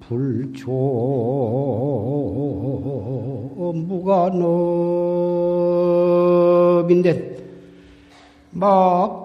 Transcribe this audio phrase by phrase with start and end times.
[0.00, 0.70] 불조
[6.80, 7.36] 무관업인데
[8.50, 9.24] 막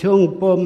[0.00, 0.60] 정법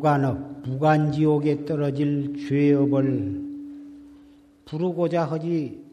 [0.00, 3.42] 무관 무관업 무관지옥에 떨어질 죄업을
[4.64, 5.84] 부르고자 하지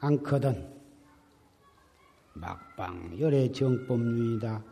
[0.00, 0.66] 않거든
[2.32, 4.62] 막방 열의 정법률이다.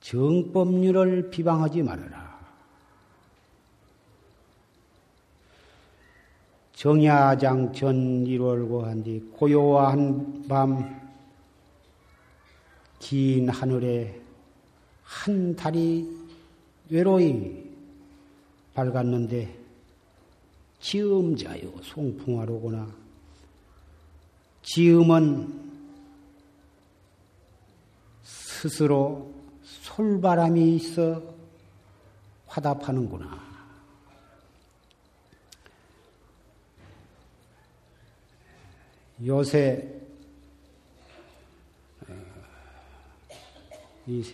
[0.00, 2.38] 정법률을 비방하지 말아라.
[6.74, 11.00] 정야장천 1월 고 한뒤 고요한 밤
[13.00, 14.20] 긴 하늘에
[15.02, 16.19] 한 달이
[16.90, 17.70] 외로이
[18.74, 19.58] 밝았는데
[20.80, 22.92] 지음자요 송풍하로구나.
[24.62, 25.70] 지음은
[28.22, 31.22] 스스로 솔바람이 있어
[32.46, 33.50] 화답하는구나.
[39.24, 40.00] 요새
[44.06, 44.24] 이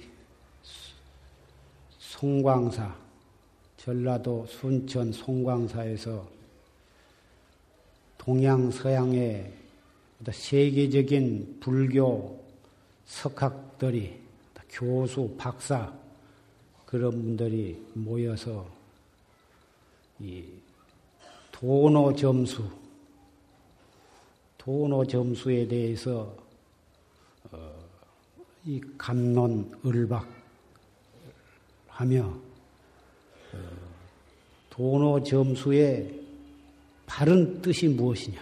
[2.17, 2.97] 송광사,
[3.77, 6.27] 전라도 순천 송광사에서
[8.17, 9.53] 동양 서양의
[10.33, 12.43] 세계적인 불교
[13.05, 14.19] 석학들이
[14.71, 15.93] 교수, 박사
[16.87, 18.67] 그런 분들이 모여서
[20.19, 20.43] 이
[21.53, 22.67] 도노 점수,
[24.57, 26.35] 도노 점수에 대해서
[27.53, 27.75] 어,
[28.65, 30.46] 이 감론 을박
[31.97, 33.59] 하며 어,
[34.69, 36.21] 도노 점수의
[37.07, 38.39] 바른 뜻이 무엇이냐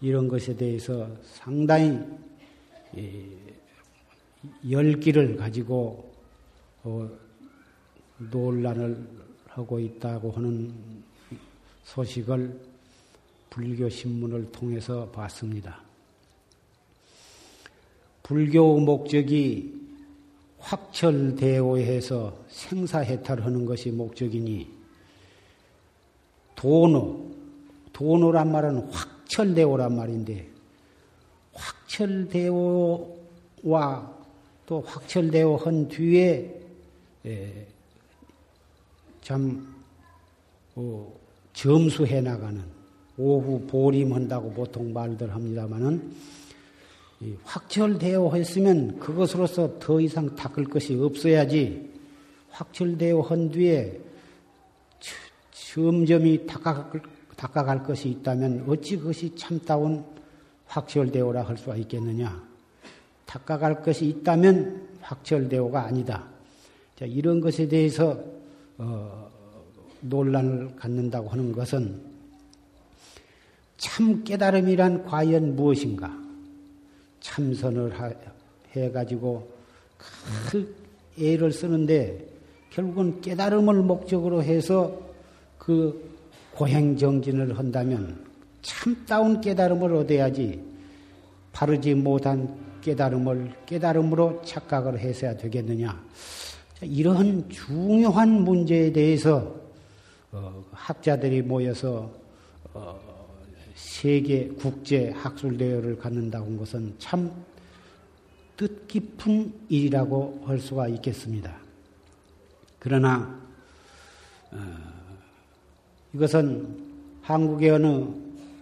[0.00, 1.98] 이런 것에 대해서 상당히
[4.70, 6.14] 열기를 가지고
[6.84, 7.10] 어,
[8.18, 9.04] 논란을
[9.48, 10.72] 하고 있다고 하는
[11.82, 12.60] 소식을
[13.50, 15.82] 불교 신문을 통해서 봤습니다.
[18.22, 19.75] 불교 목적이
[20.66, 24.68] 확철대오해서 생사해탈하는 것이 목적이니
[26.56, 27.30] 도노,
[27.92, 30.48] 도노란 말은 확철대오란 말인데
[31.52, 33.06] 확철대오와
[34.66, 36.52] 또 확철대오 한 뒤에
[39.22, 39.72] 참
[40.74, 41.12] 어,
[41.52, 42.62] 점수해 나가는
[43.16, 46.12] 오후 보림한다고 보통 말들 합니다마는
[47.44, 51.90] 확철되어 했으면 그것으로서 더 이상 닦을 것이 없어야지
[52.50, 54.00] 확철되어 한 뒤에
[55.76, 57.02] 점점이 닦아갈,
[57.36, 60.04] 닦아갈 것이 있다면 어찌 그것이 참다운
[60.66, 62.42] 확철대오라 할 수가 있겠느냐.
[63.26, 66.24] 닦아갈 것이 있다면 확철대오가 아니다.
[66.98, 68.18] 자, 이런 것에 대해서
[68.78, 69.30] 어,
[70.00, 72.00] 논란을 갖는다고 하는 것은
[73.76, 76.25] 참 깨달음이란 과연 무엇인가?
[77.26, 77.92] 참선을
[78.72, 79.50] 해가지고
[80.48, 80.74] 그
[81.18, 82.24] 애를 쓰는데
[82.70, 84.96] 결국은 깨달음을 목적으로 해서
[85.58, 86.14] 그
[86.52, 88.24] 고행정진을 한다면
[88.62, 90.62] 참다운 깨달음을 얻어야지
[91.52, 96.00] 바르지 못한 깨달음을 깨달음으로 착각을 해서야 되겠느냐.
[96.82, 99.54] 이러한 중요한 문제에 대해서
[100.30, 102.10] 어, 학자들이 모여서
[102.74, 103.05] 어,
[103.76, 107.30] 세계 국제 학술 대회를 갖는다고 한 것은 참
[108.56, 111.54] 뜻깊은 일이라고 할 수가 있겠습니다.
[112.78, 113.38] 그러나
[114.50, 114.58] 어,
[116.14, 116.66] 이것은
[117.20, 118.06] 한국의 어느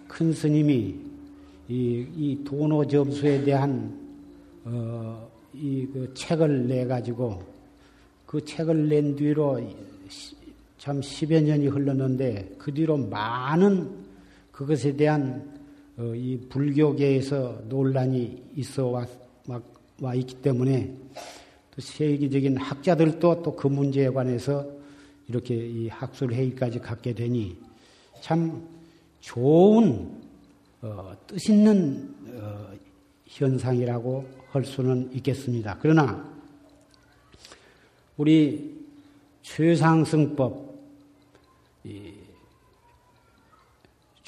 [0.09, 0.97] 큰 스님이
[1.69, 3.97] 이, 이 도노 점수에 대한
[4.65, 7.41] 어, 이그 책을 내 가지고
[8.27, 9.61] 그 책을 낸 뒤로
[10.77, 14.04] 참 10여 년이 흘렀는데 그 뒤로 많은
[14.55, 15.53] 그것에 대한
[15.97, 19.07] 어, 이 불교계에서 논란이 있어 와,
[20.01, 20.95] 와 있기 때문에
[21.73, 24.65] 또 세계적인 학자들도 또 그 문제에 관해서
[25.27, 27.57] 이렇게 이 학술 회의까지 갖게 되니
[28.21, 28.65] 참
[29.21, 30.23] 좋은
[30.83, 32.71] 어, 뜻 있는 어,
[33.27, 35.79] 현상이라고 할 수는 있겠습니다.
[35.81, 36.33] 그러나
[38.17, 38.73] 우리
[39.43, 40.75] 최상승법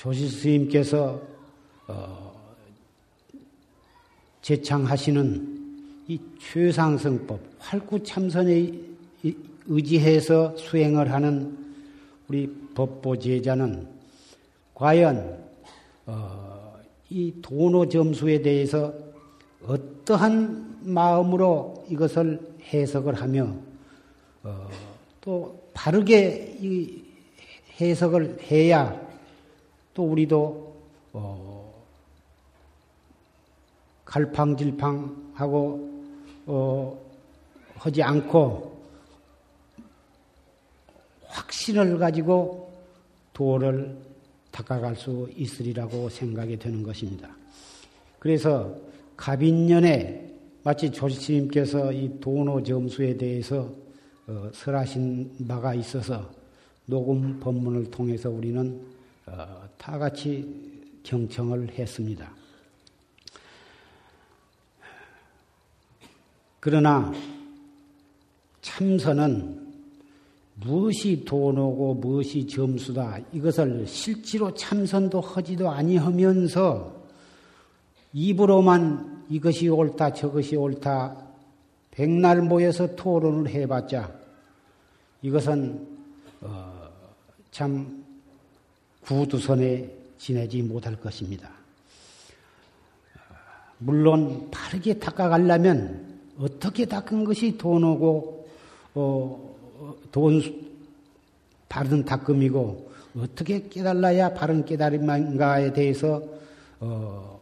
[0.07, 1.21] 조시 스님께서
[1.89, 2.33] 어,
[4.41, 8.73] 제창하시는 이 최상승법 활구참선에
[9.67, 11.59] 의지해서 수행을 하는
[12.29, 13.89] 우리 법보 제자는
[14.75, 15.45] 과연
[16.07, 16.77] 어,
[17.11, 18.95] 이 도노 점수에 대해서
[19.67, 22.39] 어떠한 마음으로 이것을
[22.73, 23.57] 해석을 하며
[24.45, 24.69] 어,
[25.21, 27.03] 또 바르게 이
[27.81, 29.05] 해석을 해야
[29.97, 30.77] 또 우리도
[31.15, 31.75] 어,
[34.05, 35.91] 갈팡질팡하고
[36.45, 37.01] 어,
[37.77, 38.77] 하지 않고
[41.25, 42.71] 확신을 가지고
[43.33, 43.97] 도를
[44.51, 47.31] 닦아갈 수 있으리라고 생각이 되는 것입니다.
[48.19, 48.77] 그래서
[49.17, 50.31] 갑인년에
[50.63, 53.73] 마치 조시님께서 이 도노 점수에 대해서
[54.27, 56.31] 어, 설하신 바가 있어서
[56.85, 58.96] 녹음 법문을 통해서 우리는
[59.27, 62.33] 어, 다 같이 경청을 했습니다.
[66.61, 67.13] 그러나
[68.61, 69.67] 참선은
[70.55, 77.05] 무엇이 돈 오고 무엇이 점수다 이것을 실제로 참선도 하지도 아니하면서
[78.13, 81.25] 입으로만 이것이 옳다 저것이 옳다
[81.91, 84.13] 백날 모여서 토론을 해봤자
[85.23, 85.87] 이것은
[86.41, 86.91] 어,
[87.51, 88.06] 참
[89.07, 89.89] 구두선에
[90.19, 91.51] 지내지 못할 것입니다.
[93.79, 98.49] 물론 바르게 닦아가려면 어떻게 닦은 것이 돈 오고
[98.95, 99.55] 어,
[100.11, 100.43] 돈
[101.69, 106.23] 바른 닦음이고 어떻게 깨달아야 바른 깨달음인가에 대해서
[106.81, 107.41] 어,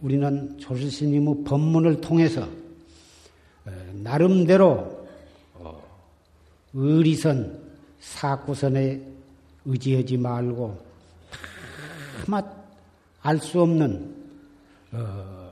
[0.00, 2.48] 우리는 조실스님의 법문을 통해서
[4.02, 5.06] 나름대로
[5.54, 5.82] 어,
[6.72, 7.60] 의리선
[8.00, 9.00] 사구선에
[9.64, 10.78] 의지하지 말고
[12.26, 12.42] 아마
[13.22, 14.14] 알수 없는
[14.92, 15.50] 어,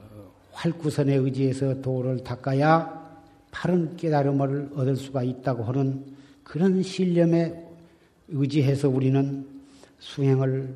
[0.52, 2.98] 활구선에 의지해서 도를 닦아야
[3.50, 6.04] 바른 깨달음을 얻을 수가 있다고 하는
[6.42, 7.66] 그런 신념에
[8.28, 9.46] 의지해서 우리는
[9.98, 10.74] 수행을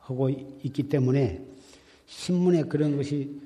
[0.00, 1.44] 하고 있기 때문에
[2.06, 3.40] 신문에 그런 것이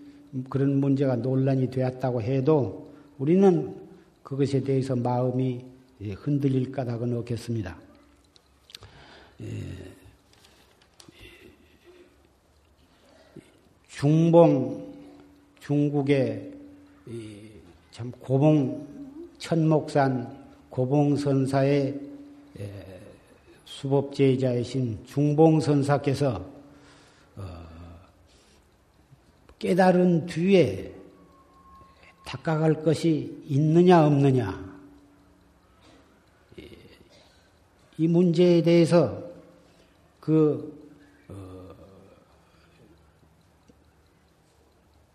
[0.48, 3.74] 그런 문제가 논란이 되었다고 해도 우리는
[4.22, 5.64] 그것에 대해서 마음이
[6.16, 7.87] 흔들릴 까닭은 없겠습니다.
[13.88, 14.94] 중봉
[15.60, 16.52] 중국의
[17.90, 18.86] 참 고봉
[19.38, 20.36] 천목산
[20.70, 22.00] 고봉 선사의
[23.64, 26.44] 수법 제자이신 중봉 선사께서
[27.36, 27.44] 어,
[29.58, 30.92] 깨달은 뒤에
[32.24, 34.68] 닦아갈 것이 있느냐 없느냐.
[37.96, 39.27] 이 문제에 대해서
[40.28, 40.90] 그
[41.28, 41.74] 어,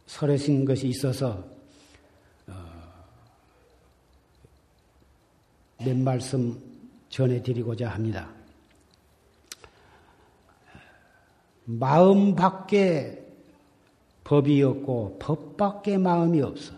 [0.08, 1.46] 설하신 것이 있어서
[5.78, 6.60] 몇 말씀
[7.10, 8.28] 전해드리고자 합니다.
[11.66, 13.24] 마음 밖에
[14.24, 16.74] 법이 없고 법 밖에 마음이 없어.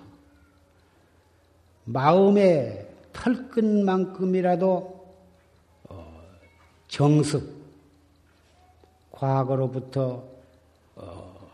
[1.86, 5.16] 마음의 털끝만큼이라도
[5.88, 6.22] 어,
[6.90, 7.65] 정습,
[9.16, 10.24] 과거로부터
[10.96, 11.50] 어,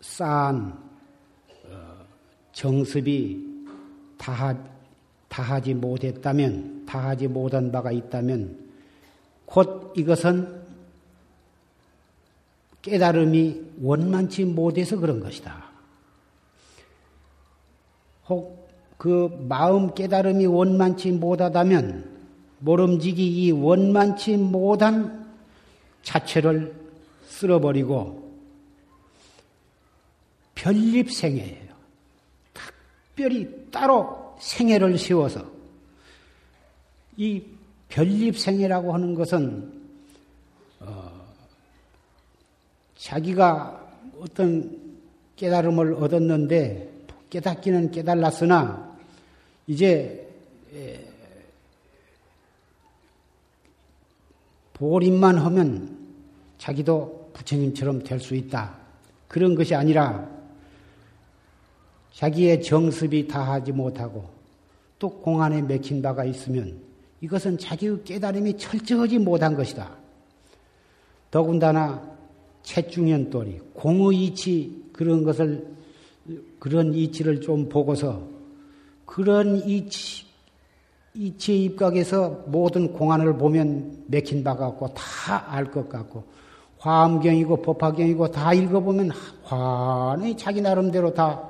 [0.00, 0.72] 쌓은
[1.66, 2.06] 어,
[2.52, 3.54] 정습이
[4.16, 4.56] 다
[5.28, 8.70] 다하지 못했다면, 다하지 못한 바가 있다면,
[9.46, 10.62] 곧 이것은
[12.82, 15.64] 깨달음이 원만치 못해서 그런 것이다.
[18.28, 18.64] 혹
[19.04, 22.10] 그 마음 깨달음이 원만치 못하다면
[22.60, 25.23] 모름지기 이 원만치 못한
[26.04, 26.74] 자체를
[27.26, 28.22] 쓸어버리고
[30.54, 31.74] 별립 생애예요.
[32.52, 35.44] 특별히 따로 생애를 세워서
[37.16, 37.42] 이
[37.88, 39.72] 별립 생애라고 하는 것은
[40.80, 41.26] 어,
[42.96, 43.80] 자기가
[44.20, 44.80] 어떤
[45.36, 46.92] 깨달음을 얻었는데
[47.30, 48.96] 깨닫기는 깨달았으나
[49.66, 50.24] 이제
[54.74, 55.93] 보림만 하면
[56.64, 58.74] 자기도 부처님처럼 될 수 있다.
[59.28, 60.26] 그런 것이 아니라
[62.14, 64.24] 자기의 정습이 다하지 못하고
[64.98, 66.80] 또 공안에 맥힌 바가 있으면
[67.20, 69.90] 이것은 자기의 깨달음이 철저하지 못한 것이다.
[71.30, 72.00] 더군다나
[72.62, 75.66] 채중현돌이 공의 이치 그런 것을
[76.58, 78.26] 그런 이치를 좀 보고서
[79.04, 80.24] 그런 이치
[81.12, 86.24] 이치의 입각에서 모든 공안을 보면 맥힌 바 같고 다 알 것 같고
[86.84, 89.10] 화엄경이고 법화경이고 다 읽어보면
[89.42, 91.48] 환히 자기 나름대로 다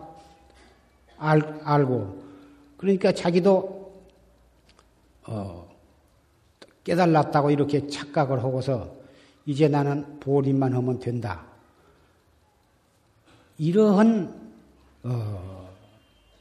[1.18, 2.22] 알, 알고
[2.76, 3.92] 그러니까 자기도
[5.26, 5.68] 어,
[6.84, 8.94] 깨달았다고 이렇게 착각을 하고서
[9.44, 11.44] 이제 나는 보림만 하면 된다.
[13.58, 14.52] 이러한
[15.02, 15.68] 어,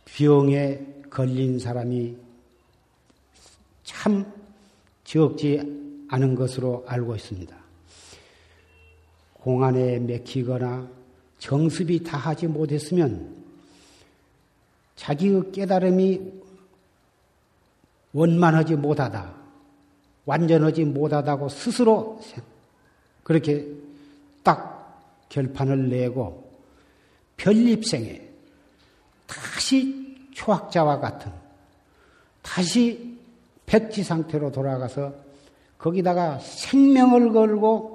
[0.06, 2.16] 병에 걸린 사람이
[3.84, 4.24] 참
[5.04, 7.62] 적지 않은 것으로 알고 있습니다.
[9.44, 10.88] 공안에 맥히거나
[11.38, 13.36] 정습이 다하지 못했으면
[14.96, 16.32] 자기의 깨달음이
[18.14, 19.34] 원만하지 못하다,
[20.26, 22.22] 완전하지 못하다고 스스로
[23.24, 23.68] 그렇게
[24.44, 26.50] 딱 결판을 내고
[27.36, 28.22] 별립생에
[29.28, 31.34] 다시 초학자와 같은
[32.42, 33.18] 다시
[33.66, 35.14] 백지 상태로 돌아가서
[35.78, 37.93] 거기다가 생명을 걸고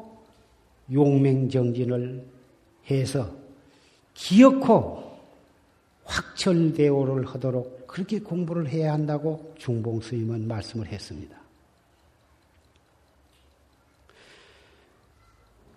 [0.93, 2.25] 용맹정진을
[2.91, 3.31] 해서
[4.15, 5.19] 기어코
[6.05, 11.37] 확철대오를 하도록 그렇게 공부를 해야 한다고 중봉 스님은 말씀을 했습니다.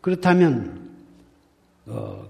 [0.02, 0.90] 그렇다면
[1.86, 2.28] 어,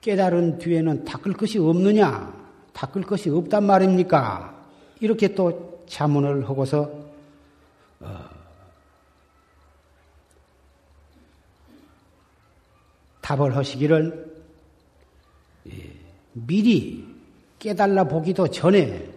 [0.00, 2.32] 깨달은 뒤에는 닦을 것이 없느냐?
[2.72, 4.54] 닦을 것이 없단 말입니까?
[5.00, 6.90] 이렇게 또 자문을 하고서
[8.00, 8.35] 어,
[13.26, 14.36] 답을 하시기를
[15.66, 15.92] 예,
[16.32, 17.04] 미리
[17.58, 19.10] 깨달라 보기도 전에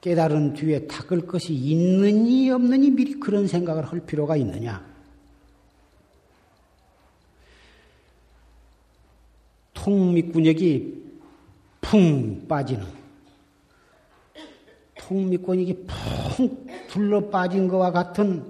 [0.00, 4.88] 깨달은 뒤에 닦을 것이 있느니 없느니 미리 그런 생각을 할 필요가 있느냐?
[9.74, 11.10] 통미꾼역이
[11.80, 12.86] 풍 빠지는
[14.96, 18.44] 통미꾼역이 풍 둘러 빠진 것과 같은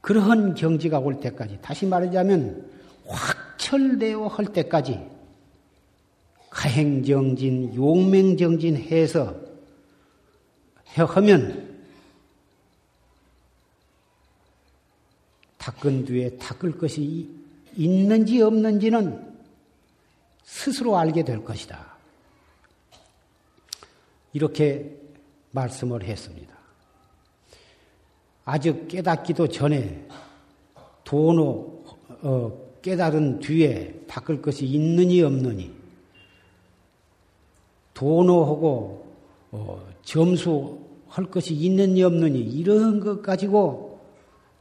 [0.00, 2.71] 그러한 경지가 올 때까지 다시 말하자면
[3.12, 5.12] 확철되어 할 때까지
[6.50, 9.34] 가행정진, 용맹정진 해서
[10.94, 11.72] 하면
[15.58, 17.30] 닦은 뒤에 닦을 것이
[17.76, 19.32] 있는지 없는지는
[20.44, 21.96] 스스로 알게 될 것이다.
[24.32, 24.98] 이렇게
[25.52, 26.52] 말씀을 했습니다.
[28.44, 30.06] 아직 깨닫기도 전에
[31.04, 31.84] 도노
[32.22, 35.72] 어, 깨달은 뒤에 닦을 것이 있느니 없느니
[37.94, 39.06] 도노하고
[39.52, 44.00] 어, 점수할 것이 있느니 없느니 이런 것 가지고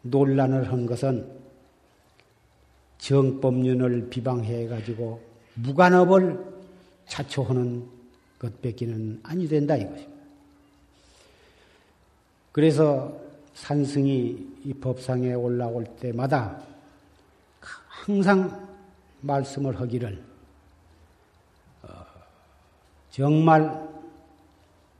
[0.03, 1.27] 논란을 한 것은
[2.99, 5.21] 정법륜을 비방해 가지고
[5.55, 6.39] 무관업을
[7.07, 7.85] 자초하는
[8.39, 10.11] 것밖에는 아니 된다 이것입니다.
[12.51, 13.17] 그래서
[13.53, 16.70] 산승이 이 법상에 올라올 때마다
[18.03, 18.67] 항상
[19.21, 20.23] 말씀을 하기를
[21.83, 21.87] 어,
[23.11, 23.89] 정말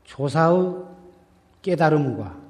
[0.04, 0.84] 조사의
[1.62, 2.40] 깨달음과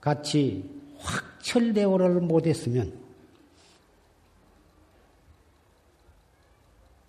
[0.00, 2.92] 같이 확철대오를 못했으면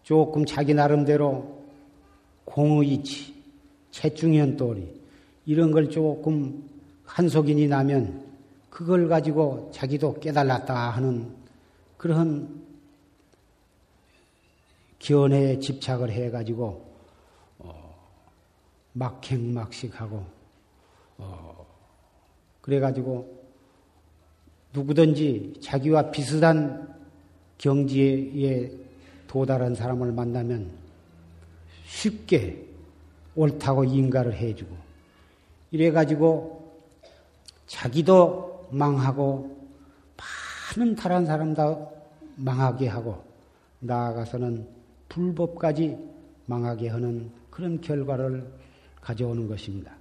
[0.01, 1.63] 조금 자기 나름대로
[2.45, 3.31] 공의치,
[3.91, 5.01] 채중현도리
[5.45, 6.67] 이런 걸 조금
[7.05, 8.25] 한속인이 나면
[8.71, 11.42] 그걸 가지고 자기도 깨달았다 하는
[12.03, 12.61] 그런
[14.99, 16.85] 견해에 집착을 해가지고
[17.59, 17.95] 어,
[18.91, 20.25] 막행막식하고
[21.19, 21.65] 어,
[22.59, 23.45] 그래가지고
[24.73, 26.93] 누구든지 자기와 비슷한
[27.57, 28.69] 경지에
[29.27, 30.73] 도달한 사람을 만나면
[31.85, 32.67] 쉽게
[33.33, 34.75] 옳다고 인가를 해주고
[35.71, 36.81] 이래가지고
[37.65, 39.62] 자기도 망하고
[40.77, 41.91] 많은 다른 사람도
[42.35, 43.23] 망하게 하고
[43.79, 44.67] 나아가서는
[45.09, 45.97] 불법까지
[46.45, 48.45] 망하게 하는 그런 결과를
[49.01, 49.91] 가져오는 것입니다.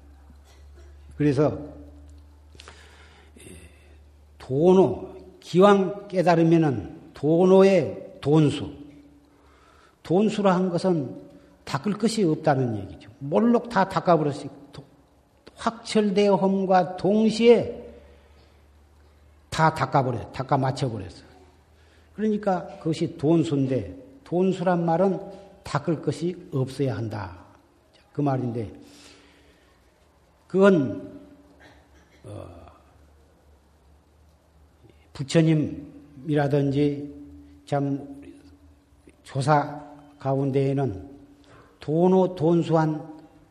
[1.16, 1.58] 그래서
[4.38, 8.72] 도노 기왕 깨달으면은 도노의 돈수
[10.02, 11.22] 돈수라 한 것은
[11.64, 13.10] 닦을 것이 없다는 얘기죠.
[13.18, 14.62] 몰록 다 닦아버렸어요.
[15.54, 17.81] 확철되어 험과 동시에
[19.52, 21.24] 다 닦아버려, 닦아 맞춰버렸어.
[22.16, 23.94] 그러니까 그것이 돈수인데,
[24.24, 25.20] 돈수란 말은
[25.62, 27.36] 닦을 것이 없어야 한다.
[28.14, 28.72] 그 말인데,
[30.48, 31.20] 그건,
[32.24, 32.48] 어,
[35.12, 37.14] 부처님이라든지
[37.66, 38.22] 참
[39.22, 39.84] 조사
[40.18, 41.10] 가운데에는
[41.78, 43.06] 돈오 돈수한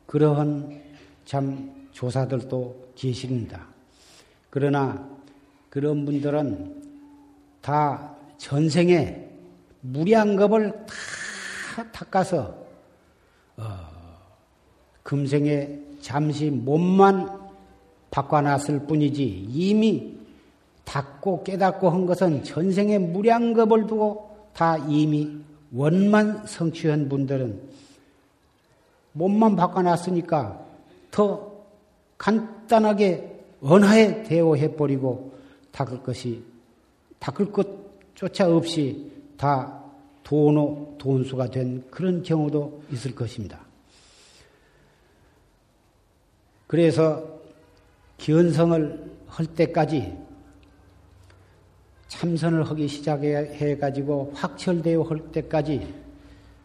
[0.08, 0.82] 그러한
[1.26, 3.68] 참 조사들도 계십니다.
[4.50, 5.21] 그러나
[5.72, 6.84] 그런 분들은
[7.62, 9.26] 다 전생에
[9.80, 12.54] 무량겁을 다 닦아서
[13.56, 13.64] 어,
[15.02, 17.40] 금생에 잠시 몸만
[18.12, 20.18] 바꿔놨을 뿐이지 이미
[20.84, 25.38] 닦고 깨닫고 한 것은 전생에 무량겁을 두고 다 이미
[25.74, 27.62] 원만 성취한 분들은
[29.14, 30.66] 몸만 바꿔놨으니까
[31.12, 31.50] 더
[32.18, 35.32] 간단하게 언하에 대오해버리고
[35.72, 36.44] 닦을 것이
[37.20, 39.84] 닦을 것조차 없이 다
[40.24, 43.60] 돈호 돈수가 된 그런 경우도 있을 것입니다.
[46.68, 47.42] 그래서
[48.18, 50.18] 견성을 할 때까지
[52.08, 55.94] 참선을 하기 시작해 가지고 확철되어 할 때까지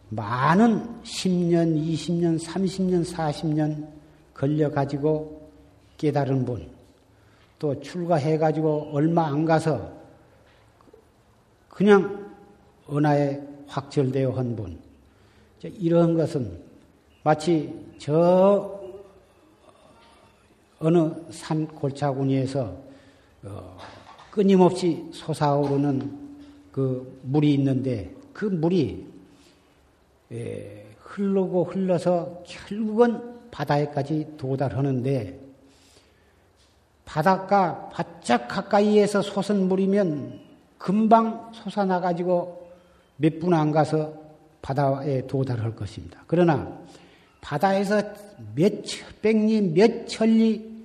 [0.09, 3.87] 많은 10년, 20년, 30년, 40년
[4.33, 5.49] 걸려 가지고
[5.97, 6.69] 깨달은 분,
[7.59, 9.91] 또 출가해 가지고 얼마 안 가서
[11.69, 12.31] 그냥
[12.91, 14.79] 은하에 확철되어 한 분,
[15.63, 16.59] 이런 것은
[17.23, 18.79] 마치 저
[20.79, 22.77] 어느 산 골짜구니에서
[23.43, 23.77] 어,
[24.29, 26.27] 끊임없이 솟아오르는
[26.71, 29.07] 그 물이 있는데 그 물이
[30.31, 35.46] 예, 흘르고 흘러서 결국은 바다에까지 도달하는데
[37.07, 40.39] 바닷가 바짝 가까이에서 솟은 물이면
[40.77, 42.67] 금방 솟아나가지고
[43.15, 44.13] 몇 분 안 가서
[44.61, 46.21] 바다에 도달할 것입니다.
[46.27, 46.77] 그러나
[47.41, 48.01] 바다에서
[48.53, 48.73] 몇
[49.21, 50.77] 백리, 몇 천리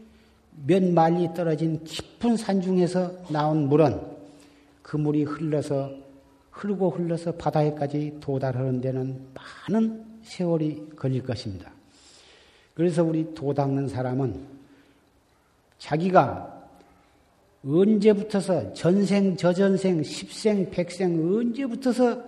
[0.65, 4.01] 몇 마리 떨어진 깊은 산 중에서 나온 물은
[4.83, 5.91] 그 물이 흘러서
[6.53, 11.73] 흐르고 흘러서 바다에까지 도달하는 데는 많은 세월이 걸릴 것입니다.
[12.75, 14.62] 그래서 우리 도 닦는 사람은
[15.83, 16.49] 자기가
[17.65, 22.23] 언제부터서 전생, 저전생, 십생, 백생 언제부터서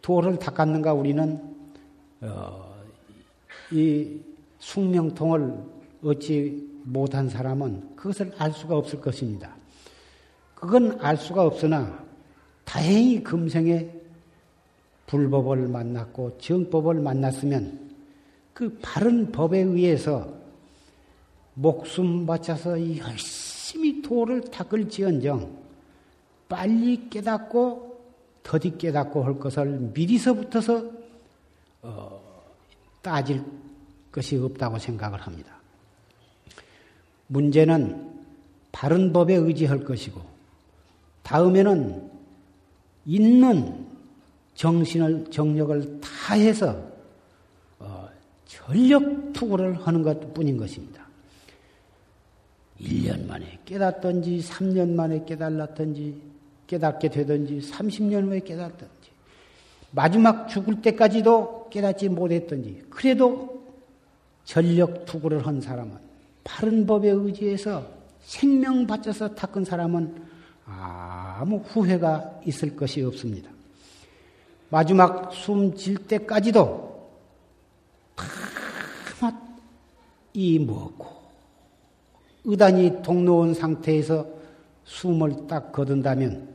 [0.00, 1.40] 도를 닦았는가 우리는
[2.20, 2.74] 어,
[3.72, 4.20] 이
[4.60, 5.58] 숙명통을
[6.04, 9.56] 얻지 못한 사람은 그것을 알 수가 없을 것입니다.
[10.54, 12.04] 그건 알 수가 없으나
[12.64, 13.90] 다행히 금생에
[15.06, 17.90] 불법을 만났고 정법을 만났으면
[18.54, 20.38] 그 바른 법에 의해서
[21.60, 25.58] 목숨 바쳐서 열심히 도를 닦을지언정
[26.48, 28.00] 빨리 깨닫고
[28.44, 30.90] 더디 깨닫고 할 것을 미리서부터서
[31.82, 32.20] 어,
[33.02, 33.44] 따질
[34.12, 35.58] 것이 없다고 생각을 합니다.
[37.26, 38.18] 문제는
[38.72, 40.20] 바른 법에 의지할 것이고,
[41.22, 42.10] 다음에는
[43.04, 43.86] 있는
[44.54, 46.80] 정신을, 정력을 다해서
[47.78, 48.08] 어,
[48.46, 50.97] 전력 투구를 하는 것 뿐인 것입니다.
[52.80, 56.20] 1년 만에 깨닫든지, 3년 만에 깨달았든지,
[56.66, 59.10] 깨닫게 되든지, 30년 후에 깨닫든지,
[59.90, 63.62] 마지막 죽을 때까지도 깨닫지 못했든지, 그래도
[64.44, 65.96] 전력 투구를 한 사람은
[66.44, 67.86] 바른 법에 의지해서
[68.20, 70.22] 생명 바쳐서 닦은 사람은
[70.64, 73.50] 아무 후회가 있을 것이 없습니다.
[74.70, 77.10] 마지막 숨 질 때까지도
[80.34, 81.07] 다이 먹고
[82.48, 84.26] 의단이 동로온 상태에서
[84.84, 86.48] 숨을 딱 거둔다면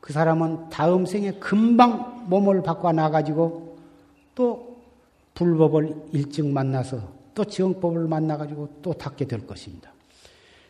[0.00, 3.76] 그 사람은 다음 생에 금방 몸을 바꿔 나가지고
[4.36, 4.76] 또
[5.34, 7.00] 불법을 일찍 만나서
[7.34, 9.92] 또 정법을 만나가지고 또 닦게 될 것입니다.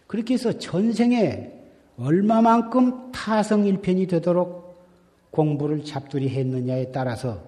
[0.07, 1.53] 그렇게 해서 전생에
[1.98, 4.87] 얼마만큼 타성일편이 되도록
[5.31, 7.42] 공부를 잡두리 했느냐에 따라서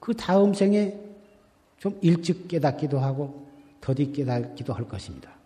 [0.00, 0.98] 그 다음 생에
[1.78, 3.46] 좀 일찍 깨닫기도 하고
[3.82, 5.41] 더디 깨닫기도 할 것입니다.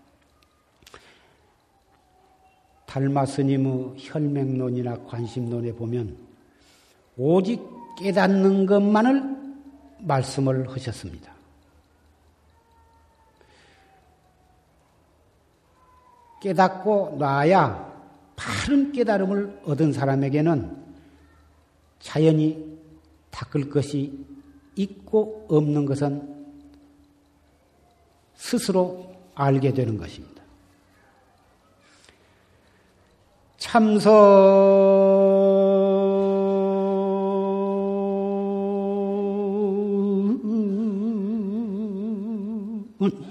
[2.97, 6.17] 달마 스님의 혈맹론이나 관심론에 보면
[7.19, 7.61] 오직
[7.99, 9.37] 깨닫는 것만을
[9.99, 11.31] 말씀을 하셨습니다.
[16.41, 18.03] 깨닫고 나야
[18.35, 20.75] 바른 깨달음을 얻은 사람에게는
[22.01, 22.79] 자연히
[23.31, 24.25] 닦을 것이
[24.75, 26.47] 있고 없는 것은
[28.37, 30.36] 스스로 알게 되는 것입니다.
[33.67, 34.07] 참선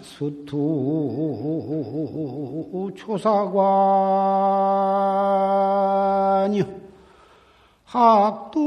[0.01, 0.51] 수투
[2.95, 3.55] 초사관이
[7.85, 8.59] 학도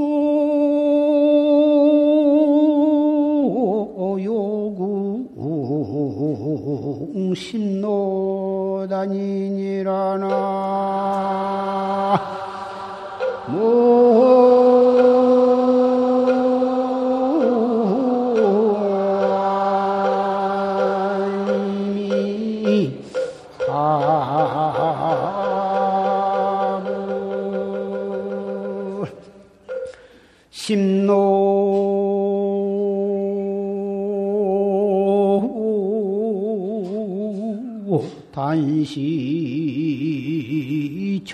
[4.25, 5.27] 요구
[7.37, 8.48] 신노
[8.89, 10.29] 다니니라나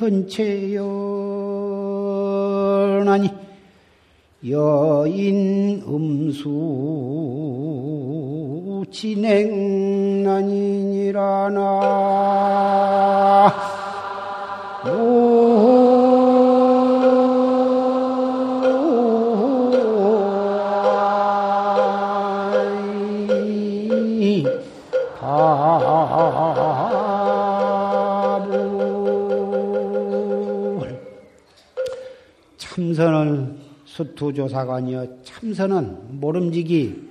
[0.05, 0.77] 단시
[3.05, 3.31] 천체연하니
[4.49, 6.45] 여인 음수
[8.91, 9.54] 진행
[34.15, 37.11] 수투조사관이여 참선은 모름지기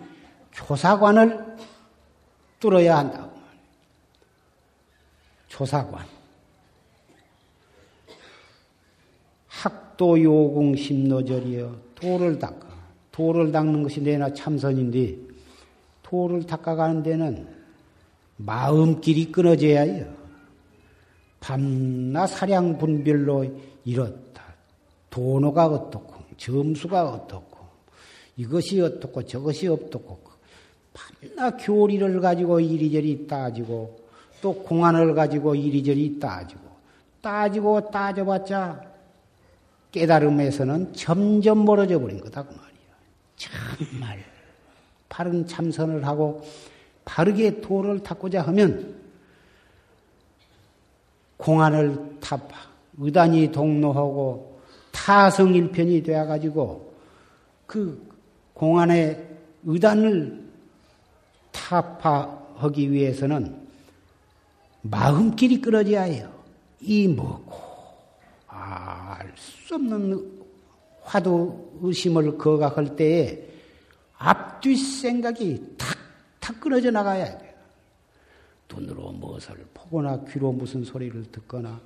[0.52, 1.58] 조사관을
[2.60, 3.30] 뚫어야 한다.
[5.48, 6.06] 조사관.
[9.48, 12.74] 학도요공 심노절이여 도를 닦아.
[13.12, 15.16] 도를 닦는 것이 내나 참선인데
[16.02, 17.48] 도를 닦아가는 데는
[18.38, 20.12] 마음길이 끊어져야 해요.
[21.40, 23.46] 밤낮 사량 분별로
[23.86, 24.44] 이렇다.
[25.10, 26.13] 도노가 어떻고
[26.44, 27.58] 점수가 어떻고
[28.36, 30.20] 이것이 어떻고 저것이 어떻고
[30.94, 33.98] 밤낮 교리를 가지고 이리저리 따지고
[34.42, 36.62] 또 공안을 가지고 이리저리 따지고
[37.22, 38.92] 따지고 따져봤자
[39.92, 42.74] 깨달음에서는 점점 멀어져 버린 거다 그 말이야.
[43.38, 44.20] 정말
[45.08, 46.44] 바른 참선을 하고
[47.06, 49.02] 바르게 도를 닦고자 하면
[51.38, 52.56] 공안을 타파
[52.98, 54.53] 의단이 동로하고
[54.94, 56.94] 타성일편이 되어가지고
[57.66, 58.10] 그
[58.54, 59.28] 공안의
[59.66, 60.42] 의단을
[61.52, 63.62] 타파하기 위해서는
[64.84, 66.32] 마음길이 끊어져야 해요.
[66.80, 67.54] 이 뭐고
[68.48, 70.44] 알 수 없는
[71.02, 73.50] 화두 의심을 거각할 때에
[74.18, 77.54] 앞뒤 생각이 탁탁 끊어져 나가야 돼요.
[78.72, 81.80] 눈으로 무엇을 보거나 귀로 무슨 소리를 듣거나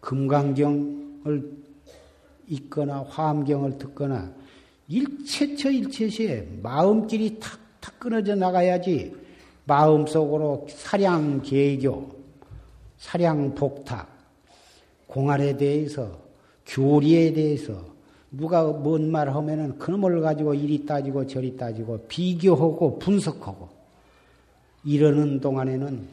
[0.00, 1.69] 금강경을
[2.50, 4.30] 읽거나 화엄경을 듣거나
[4.88, 9.14] 일체처 일체시에 마음길이 탁탁 끊어져 나가야지
[9.64, 12.10] 마음속으로 사량 계교,
[12.98, 14.08] 사량 복탁,
[15.06, 16.18] 공안에 대해서,
[16.66, 17.84] 교리에 대해서
[18.32, 23.68] 누가 뭔 말 하면은 그놈을 가지고 이리 따지고 저리 따지고 비교하고 분석하고
[24.84, 26.08] 이러는 동안에는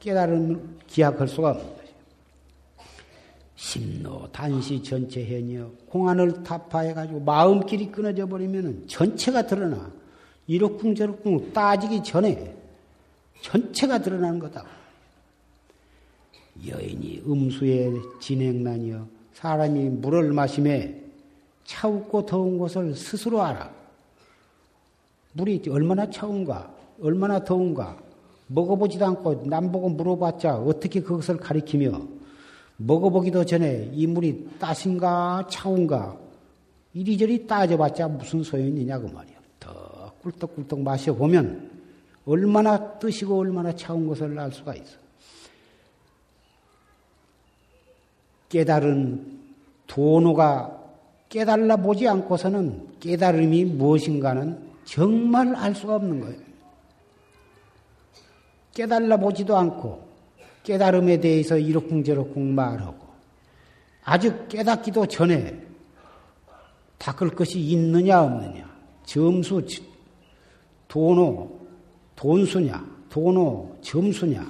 [0.00, 1.77] 깨달음을 기약할 수가 것이요.
[3.58, 9.90] 심노 단시 전체 현이여 공안을 타파해 가지고 마음길이 끊어져 버리면은 전체가 드러나
[10.46, 12.54] 이렇쿵 저렇쿵 따지기 전에
[13.42, 14.64] 전체가 드러나는 거다.
[16.68, 21.02] 여인이 음수의 진행난이여 사람이 물을 마심에
[21.64, 23.72] 차웁고 더운 것을 스스로 알아.
[25.32, 27.98] 물이 얼마나 차운가, 얼마나 더운가,
[28.46, 32.17] 먹어보지도 않고 남보고 물어봤자 어떻게 그것을 가리키며
[32.78, 36.16] 먹어보기도 전에 이 물이 따신가 차운가
[36.94, 39.36] 이리저리 따져봤자 무슨 소용이 있냐고 말이야.
[39.60, 41.70] 더 꿀떡꿀떡 마셔보면
[42.24, 44.96] 얼마나 뜨시고 얼마나 차운 것을 알 수가 있어.
[48.48, 49.38] 깨달은
[49.86, 50.78] 도노가
[51.28, 56.38] 깨달아 보지 않고서는 깨달음이 무엇인가는 정말 알 수가 없는 거예요.
[58.72, 60.07] 깨달아 보지도 않고
[60.68, 63.08] 깨달음에 대해서 이러쿵저러쿵 말하고
[64.04, 65.58] 아직 깨닫기도 전에
[66.98, 68.68] 닦을 것이 있느냐 없느냐.
[69.06, 69.62] 점수
[70.88, 71.58] 도노
[72.16, 74.46] 돈수냐 도노 점수냐.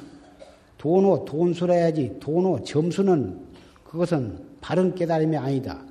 [0.76, 2.16] 도노 돈수라 해야지.
[2.18, 3.40] 도노 점수는
[3.85, 5.85] 그것은 바른 깨달음이 아니다.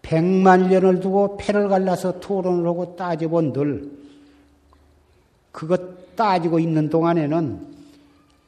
[0.00, 3.90] 백만 년을 두고 패를 갈라서 토론을 하고 따져본들
[5.52, 7.79] 그것 따지고 있는 동안에는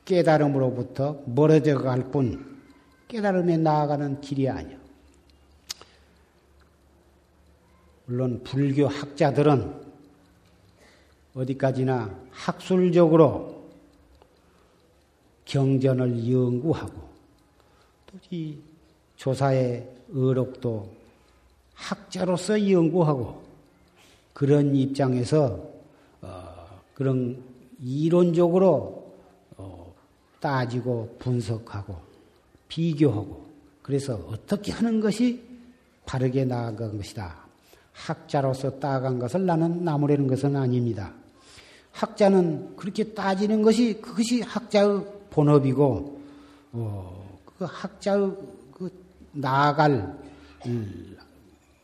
[0.04, 2.60] 깨달음으로부터 멀어져 갈 뿐
[3.08, 4.78] 깨달음에 나아가는 길이 아니야.
[8.06, 9.80] 물론 불교 학자들은
[11.34, 13.68] 어디까지나 학술적으로
[15.44, 16.94] 경전을 연구하고
[18.06, 18.58] 또 이
[19.16, 20.90] 조사의 의록도
[21.74, 23.42] 학자로서 연구하고
[24.32, 25.64] 그런 입장에서
[26.20, 27.42] 어, 그런
[27.80, 29.01] 이론적으로 어,
[30.42, 31.96] 따지고 분석하고
[32.66, 33.46] 비교하고
[33.80, 35.40] 그래서 어떻게 하는 것이
[36.04, 37.36] 바르게 나아간 것이다.
[37.92, 41.12] 학자로서 따간 것을 나는 나무라는 것은 아닙니다.
[41.92, 46.20] 학자는 그렇게 따지는 것이 그것이 학자의 본업이고
[46.72, 48.32] 어, 그 학자의
[48.72, 48.90] 그
[49.32, 50.18] 나아갈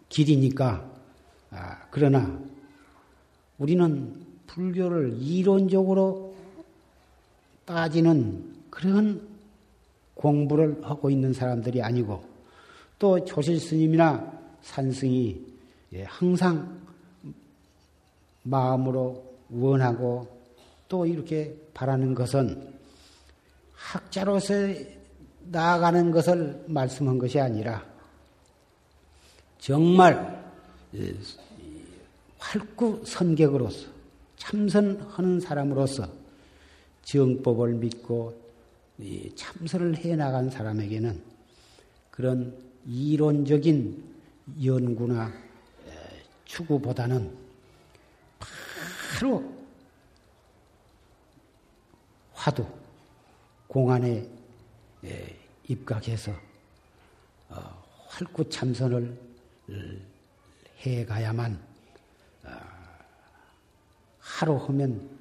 [0.09, 0.85] 길이니까
[1.51, 2.41] 아, 그러나
[3.59, 6.28] 우리는 불교를 이론적으로
[7.69, 9.29] 따지는 그런
[10.15, 12.25] 공부를 하고 있는 사람들이 아니고
[12.99, 15.39] 또 조실 스님이나 산승이
[15.93, 16.81] 예, 항상
[18.43, 20.27] 마음으로 원하고
[20.89, 22.73] 또 이렇게 바라는 것은
[23.75, 24.55] 학자로서
[25.51, 27.85] 나아가는 것을 말씀한 것이 아니라
[29.59, 30.43] 정말
[30.95, 31.15] 예,
[32.39, 33.89] 활구 선객으로서
[34.39, 36.18] 참선하는 사람으로서
[37.09, 38.39] 정법을 믿고
[39.35, 41.23] 참선을 해 나간 사람에게는
[42.11, 44.05] 그런 이론적인
[44.63, 45.33] 연구나
[46.45, 47.35] 추구보다는
[48.39, 49.43] 바로
[52.35, 52.67] 화두
[53.69, 54.29] 공안에
[55.67, 56.33] 입각해서
[57.49, 59.19] 어, 활구 참선을
[60.85, 61.59] 해 가야만
[62.45, 62.51] 어,
[64.19, 65.18] 하루 하면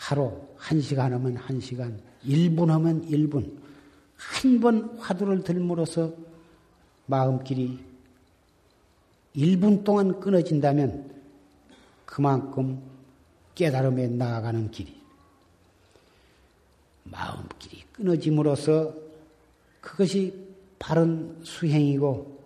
[0.00, 3.54] 하루 한 시간 하면 한 시간, 1분 하면 1분,
[4.16, 6.10] 한 번 화두를 들므로써
[7.04, 7.78] 마음길이
[9.36, 11.10] 1분 동안 끊어진다면
[12.06, 12.80] 그만큼
[13.54, 14.98] 깨달음에 나아가는 길이.
[17.04, 18.94] 마음길이 끊어짐으로써
[19.82, 20.34] 그것이
[20.78, 22.40] 바른 수행이고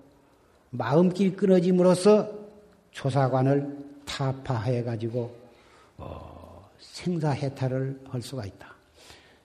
[0.71, 2.31] 마음길 끊어짐으로써
[2.91, 5.35] 조사관을 타파해 가지고
[5.99, 6.34] 어,
[6.93, 8.75] 생사해탈을 할 수가 있다.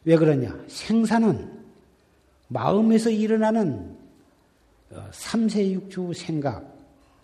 [0.06, 0.58] 왜 그러냐?
[0.67, 1.60] 생사는
[2.47, 3.97] 마음에서 일어나는
[4.91, 6.75] 어, 삼세육주 생각,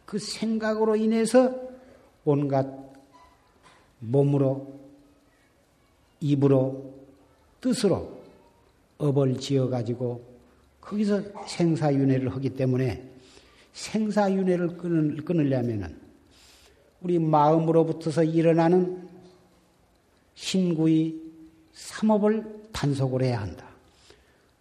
[0.05, 1.53] 그 생각으로 인해서
[2.23, 2.67] 온갖
[3.99, 4.79] 몸으로,
[6.19, 6.93] 입으로,
[7.59, 8.21] 뜻으로
[8.99, 10.23] 업을 지어 가지고
[10.79, 13.03] 거기서 생사윤회를 하기 때문에
[13.73, 14.77] 생사윤회를
[15.25, 15.97] 끊으려면은
[17.01, 19.07] 우리 마음으로부터서 일어나는
[20.35, 21.15] 신구의
[21.73, 23.65] 삼업을 단속을 해야 한다.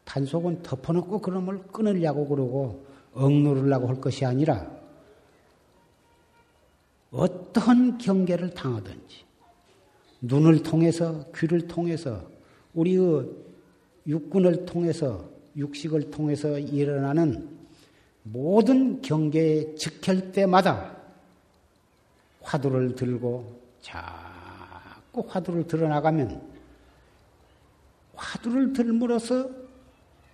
[0.04, 4.70] 단속은 덮어놓고 그놈을 끊으려고 그러고 억누르려고 할 것이 아니라
[7.10, 9.24] 어떤 경계를 당하든지
[10.20, 12.28] 눈을 통해서 귀를 통해서
[12.74, 13.28] 우리의
[14.06, 17.48] 육군을 통해서 육식을 통해서 일어나는
[18.24, 20.96] 모든 경계에 지킬 때마다
[22.42, 23.60] 화두를 들고
[25.14, 26.42] 자꾸 화두를 들어나가면
[28.16, 29.48] 화두를 들므로써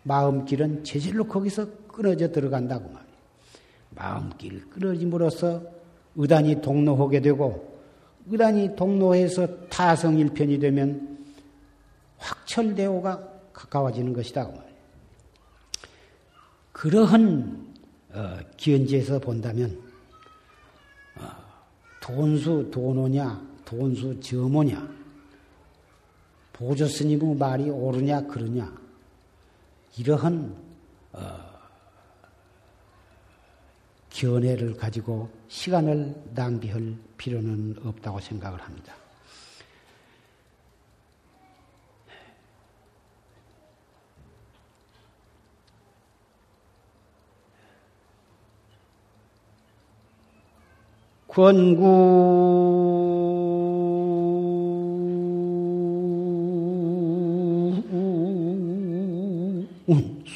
[0.05, 3.11] 마음길은 제질로 거기서 끊어져 들어간다고 말이에요.
[3.91, 5.63] 마음길 끊어짐으로써
[6.17, 7.79] 의단이 동로하게 되고
[8.27, 11.19] 의단이 동로해서 타성일편이 되면
[12.17, 14.47] 확철대오가 가까워지는 것이다.
[14.47, 14.77] 그 말이에요.
[16.73, 17.75] 그러한
[18.13, 19.79] 어, 기원지에서 본다면
[21.17, 21.29] 어,
[22.01, 25.01] 돈수 돈오냐 본수 저모냐?
[26.53, 28.77] 보조 스님의 말이 옳으냐, 그러냐?
[29.97, 30.57] 이러한,
[31.13, 31.51] 어,
[34.11, 38.93] 견해를 가지고 시간을 낭비할 필요는 없다고 생각을 합니다.
[51.29, 52.81] 권구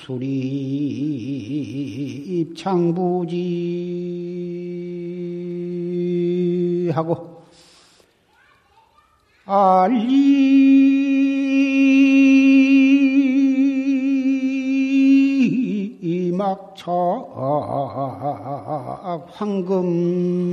[0.05, 0.29] 수립
[2.55, 3.41] 창부지.
[6.93, 7.43] 하고
[9.47, 10.35] 알리.
[16.37, 16.93] 막차
[19.33, 20.45] 황금설이니라나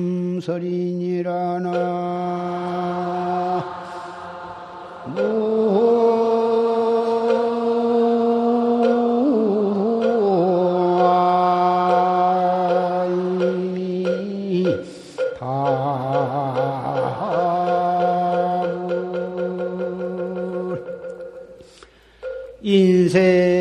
[23.12, 23.52] 인생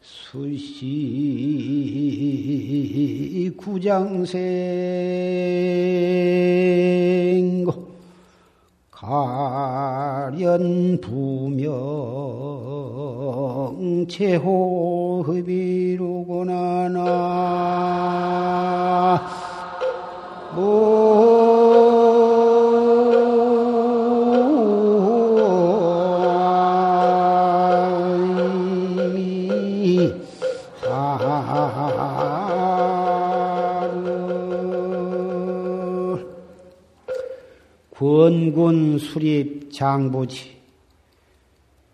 [0.00, 0.74] 수시
[3.56, 4.28] 구장생고
[8.90, 10.50] 가련
[11.00, 11.68] 부명
[14.08, 15.57] 체호흡이
[39.78, 40.60] 장부지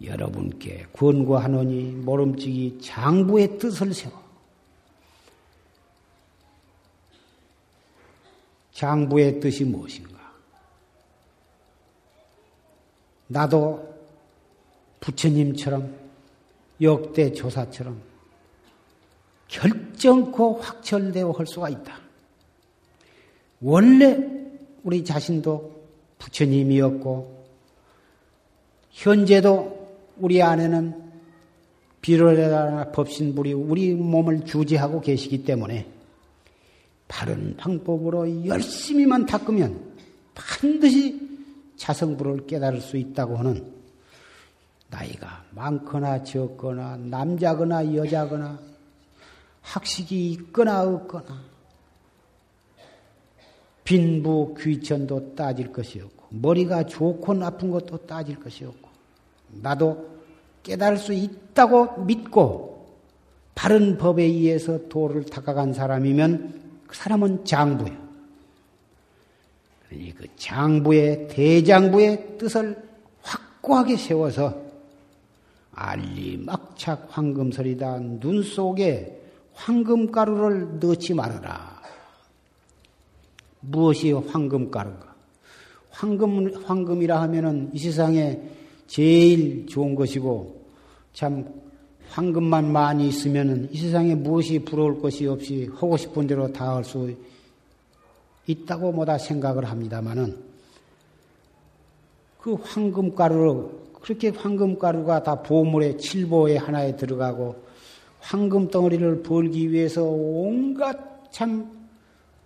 [0.03, 4.25] 여러분께 권고하노니 모름지기 장부의 뜻을 세워
[8.73, 10.19] 장부의 뜻이 무엇인가?
[13.27, 13.95] 나도
[15.01, 15.95] 부처님처럼
[16.81, 18.01] 역대 조사처럼
[19.49, 22.01] 결정코 확철되어 할 수가 있다.
[23.61, 24.17] 원래
[24.83, 25.85] 우리 자신도
[26.19, 27.34] 부처님이었고
[28.95, 31.03] 현재도 우리 안에는
[32.01, 35.91] 비로레나 법신불이 우리 몸을 주지하고 계시기 때문에
[37.09, 39.95] 바른 방법으로 열심히만 닦으면
[40.35, 41.21] 반드시
[41.77, 43.73] 자성불을 깨달을 수 있다고 하는
[44.91, 48.61] 나이가 많거나 적거나 남자거나 여자거나
[49.61, 51.43] 학식이 있거나 없거나
[53.83, 58.89] 빈부 귀천도 따질 것이 없고 머리가 좋고 나쁜 것도 따질 것이 없고
[59.63, 60.15] 나도
[60.63, 62.75] 깨달을 수 있다고 믿고
[63.55, 68.05] 바른 법에 의해서 도를 닦아간 사람이면 그 사람은 장부예요.
[69.89, 72.83] 그러니 그 장부의 대장부의 뜻을
[73.23, 74.65] 확고하게 세워서
[75.73, 79.21] 알리막착 황금설이다 눈 속에
[79.55, 81.81] 황금가루를 넣지 말아라.
[83.61, 85.14] 무엇이 황금가루인가?
[85.95, 88.41] 황금, 황금이라 하면은 이 세상에
[88.89, 90.61] 제일 좋은 것이고
[91.13, 91.47] 참
[92.11, 97.15] 황금만 많이 있으면 이 세상에 무엇이 부러울 것이 없이 하고 싶은 대로 다 할 수
[98.47, 100.37] 있다고 뭐다 생각을 합니다마는
[102.39, 103.71] 그 황금 가루로
[104.03, 107.57] 그렇게 황금 가루가 다 보물의 칠보에 하나에 들어가고
[108.21, 111.71] 황금 덩어리를 벌기 위해서 온갖 참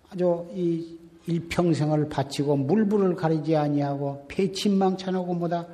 [0.09, 0.98] 아주 이
[1.29, 5.67] 일평생을 바치고 물불을 가리지 아니하고 폐침망찬하고 뭐다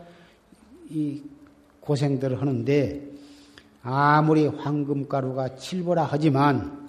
[0.90, 1.22] 이
[1.80, 3.02] 고생들을 하는데
[3.82, 6.86] 아무리 황금가루가 칠보라 하지만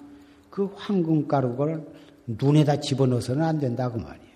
[0.49, 1.85] 그 황금가루를
[2.25, 4.27] 눈에다 집어넣어서는 안 된다고 말이야.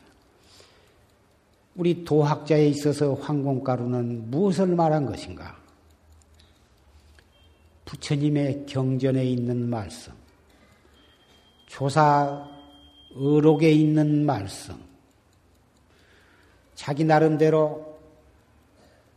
[1.76, 5.58] 우리 도학자에 있어서 황금가루는 무엇을 말한 것인가?
[7.86, 10.14] 부처님의 경전에 있는 말씀,
[11.66, 12.48] 조사
[13.16, 14.76] 의록에 있는 말씀,
[16.76, 18.00] 자기 나름대로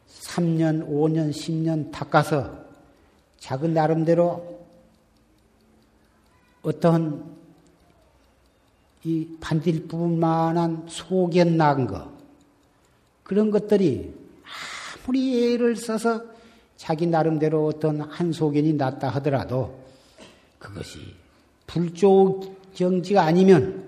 [0.09, 2.65] 3년, 5년, 10년 닦아서
[3.39, 4.65] 작은 나름대로
[6.63, 7.35] 어떤
[9.05, 12.11] 이 반딜 부분만한 소견 난 거,
[13.23, 14.15] 그런 것들이
[15.05, 16.25] 아무리 애를 써서
[16.77, 19.79] 자기 나름대로 어떤 한 소견이 났다 하더라도
[20.59, 20.99] 그것이
[21.67, 22.41] 불조
[22.75, 23.85] 정지가 아니면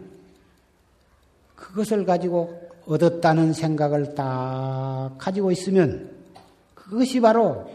[1.55, 6.11] 그것을 가지고 얻었다는 생각을 딱 가지고 있으면
[6.75, 7.71] 그것이 바로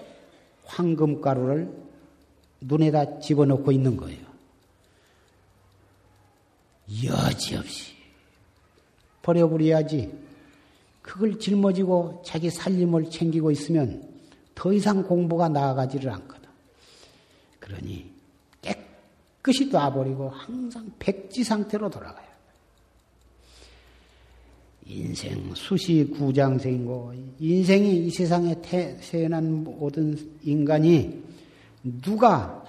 [0.66, 1.70] 황금가루를
[2.62, 4.32] 눈에다 집어넣고 있는 거예요.
[7.04, 7.94] 여지없이
[9.22, 10.12] 버려버려야지.
[11.02, 14.08] 그걸 짊어지고 자기 살림을 챙기고 있으면
[14.56, 16.48] 더 이상 공부가 나아가지를 않거든.
[17.60, 18.12] 그러니
[19.44, 22.30] 깨끗이 놔버리고 항상 백지 상태로 돌아가요.
[24.86, 31.24] 인생 수시 구장생이고 인생이 이 세상에 태어난 모든 인간이
[32.02, 32.64] 누가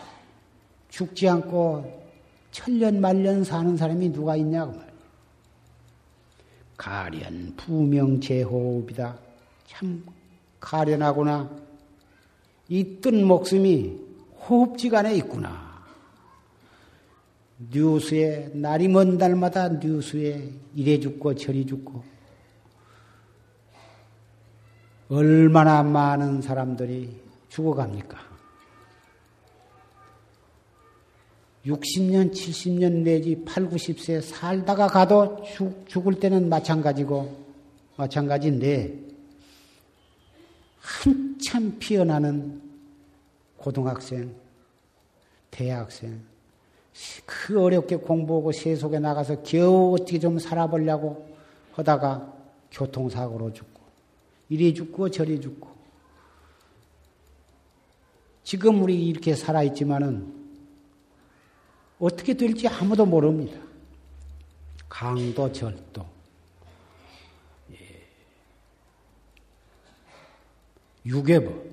[0.88, 2.02] 죽지 않고
[2.52, 4.92] 천년 만년 사는 사람이 누가 있냐고 말이에요.
[6.76, 9.18] 가련 부명제호흡이다.
[9.66, 10.04] 참
[10.60, 11.50] 가련하구나.
[12.68, 13.98] 이 뜬 목숨이
[14.48, 15.61] 호흡지간에 있구나.
[17.70, 22.02] 뉴스에 날이 먼 달마다 뉴스에 이래 죽고 저리 죽고
[25.08, 28.32] 얼마나 많은 사람들이 죽어갑니까?
[31.66, 37.44] 60년, 70년 내지 8, 90세 살다가 가도 죽, 죽을 때는 마찬가지고,
[37.96, 38.98] 마찬가지인데,
[40.80, 42.60] 한참 피어나는
[43.58, 44.34] 고등학생,
[45.50, 46.31] 대학생,
[47.24, 51.26] 그 어렵게 공부하고 세속에 나가서 겨우 어떻게 좀 살아보려고
[51.72, 52.32] 하다가
[52.70, 53.80] 교통사고로 죽고,
[54.48, 55.72] 이리 죽고 저리 죽고.
[58.44, 60.42] 지금 우리 이렇게 살아있지만은
[61.98, 63.58] 어떻게 될지 아무도 모릅니다.
[64.88, 66.04] 강도 절도.
[67.72, 67.76] 예.
[71.06, 71.64] 유괴법.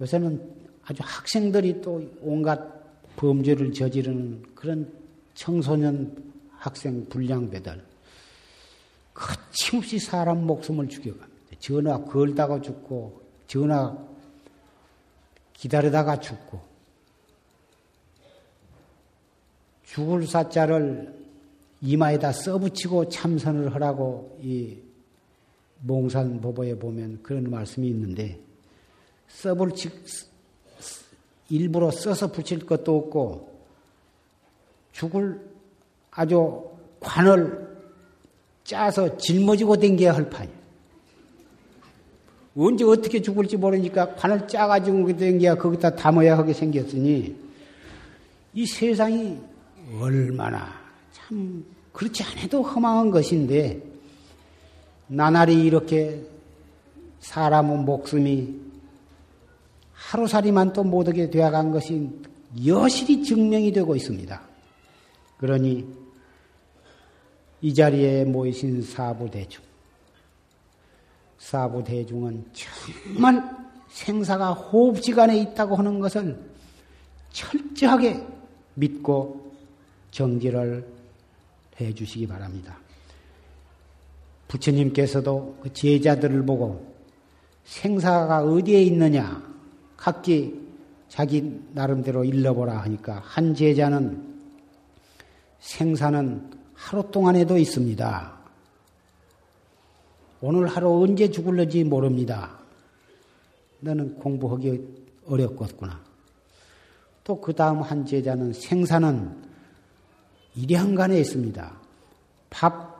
[0.00, 2.83] 요새는 아주 학생들이 또 온갖
[3.16, 4.92] 범죄를 저지르는 그런
[5.34, 7.84] 청소년 학생 불량배들.
[9.12, 11.56] 거침없이 사람 목숨을 죽여갑니다.
[11.60, 13.96] 전화 걸다가 죽고, 전화
[15.52, 16.60] 기다리다가 죽고,
[19.84, 21.14] 죽을 사자를
[21.80, 24.76] 이마에다 써붙이고 참선을 하라고 이
[25.82, 28.40] 몽산보보에 보면 그런 말씀이 있는데
[29.28, 29.90] 써붙이
[31.48, 33.54] 일부러 써서 붙일 것도 없고
[34.92, 35.40] 죽을
[36.10, 36.64] 아주
[37.00, 37.74] 관을
[38.64, 40.64] 짜서 짊어지고 댕겨야 할 판이에요.
[42.56, 47.36] 언제 어떻게 죽을지 모르니까 관을 짜가지고 댕겨야 거기다 담아야 하게 생겼으니
[48.54, 49.38] 이 세상이
[50.00, 50.72] 얼마나
[51.12, 53.82] 참 그렇지 않아도 허망한 것인데
[55.08, 56.24] 나날이 이렇게
[57.20, 58.63] 사람의 목숨이
[60.10, 62.10] 하루살이만 또 못하게 되어간 것이
[62.66, 64.40] 여실히 증명이 되고 있습니다.
[65.38, 65.86] 그러니
[67.62, 69.62] 이 자리에 모이신 사부대중,
[71.38, 73.42] 사부대중은 정말
[73.88, 76.38] 생사가 호흡지간에 있다고 하는 것을
[77.32, 78.26] 철저하게
[78.74, 79.52] 믿고
[80.10, 80.86] 정지를
[81.80, 82.78] 해 주시기 바랍니다.
[84.48, 86.94] 부처님께서도 그 제자들을 보고
[87.64, 89.53] 생사가 어디에 있느냐
[90.04, 90.52] 각기
[91.08, 94.34] 자기 나름대로 일러보라 하니까 한 제자는
[95.60, 98.34] 생사는 하루 동안에도 있습니다.
[100.42, 102.58] 오늘 하루 언제 죽을는지 모릅니다.
[103.80, 105.98] 너는 공부하기 어렵겠구나.
[107.24, 109.34] 또 그 다음 한 제자는 생사는
[110.54, 111.80] 일양간에 있습니다.
[112.50, 112.92] 밥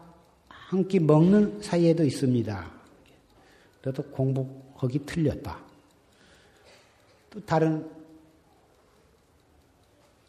[0.71, 2.71] 한 끼 먹는 사이에도 있습니다.
[3.83, 5.64] 너도 공부하기 틀렸다.
[7.35, 7.91] 또 다른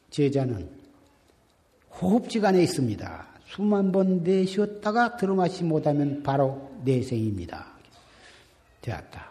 [0.10, 0.68] 제자는
[1.92, 3.28] 호흡지간에 있습니다.
[3.46, 7.68] 수만 번 내쉬었다가 들어마시 못하면 바로 내생입니다.
[8.82, 9.30] 되었다.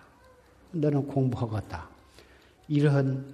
[0.71, 1.89] 너는 공부하겠다.
[2.69, 3.25] 이러한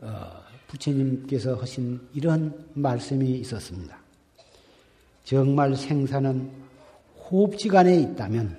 [0.00, 0.30] 어,
[0.66, 3.96] 부처님께서 하신 이런 말씀이 있었습니다.
[5.24, 6.50] 정말 생사는
[7.30, 8.56] 호흡지간에 있다면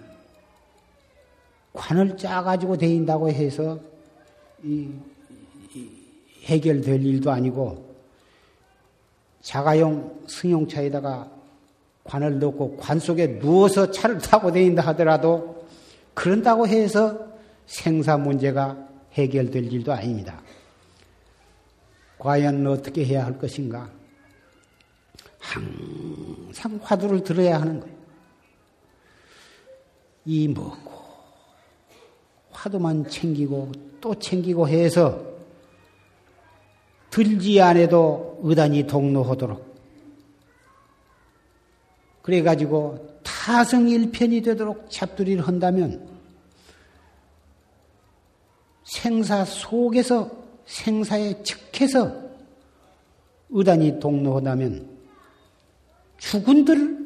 [1.73, 3.79] 관을 짜가지고 대인다고 해서
[4.63, 4.91] 이, 이
[6.43, 7.95] 해결될 일도 아니고
[9.41, 11.31] 자가용 승용차에다가
[12.03, 15.65] 관을 넣고 관 속에 누워서 차를 타고 다닌다 하더라도
[16.13, 17.27] 그런다고 해서
[17.67, 18.77] 생사 문제가
[19.13, 20.41] 해결될 일도 아닙니다.
[22.17, 23.89] 과연 어떻게 해야 할 것인가?
[25.39, 27.95] 항상 화두를 들어야 하는 거예요.
[30.25, 30.91] 이 먹고
[32.51, 33.71] 화두만 챙기고
[34.01, 35.23] 또 챙기고 해서
[37.09, 39.69] 들지 않아도 의단이 동로하도록
[42.21, 46.07] 그래가지고 타성일편이 되도록 잡두리를 한다면
[48.83, 50.29] 생사 속에서
[50.65, 52.29] 생사에 측해서
[53.49, 54.99] 의단이 동로하다면
[56.17, 56.99] 죽은들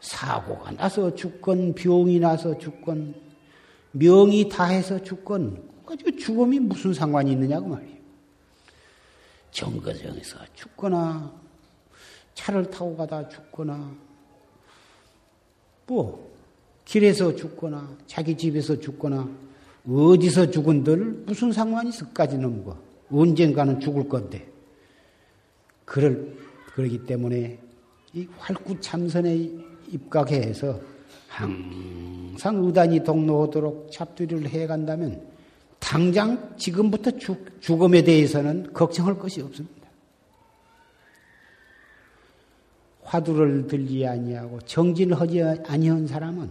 [0.00, 3.14] 사고가 나서 죽건 병이 나서 죽건
[3.92, 7.97] 명이 다해서 죽건 가지고 죽음이 무슨 상관이 있느냐고 말이에요.
[9.50, 11.32] 정거장에서 죽거나
[12.34, 13.94] 차를 타고 가다 죽거나
[15.86, 16.30] 뭐
[16.84, 19.28] 길에서 죽거나 자기 집에서 죽거나
[19.88, 24.46] 어디서 죽은들 무슨 상관이 있을까지는 뭐 언젠가는 죽을 건데.
[25.84, 26.36] 그럴
[26.74, 27.58] 그러기 때문에
[28.12, 29.50] 이 활구참선에
[29.90, 30.78] 입각해서
[31.28, 35.22] 항상 의단이 동로하도록 잡두리를 해간다면
[35.78, 39.78] 당장 지금부터 죽, 죽음에 대해서는 걱정할 것이 없습니다.
[43.02, 46.50] 화두를 들지 아니하고 정진하지 아니한 사람은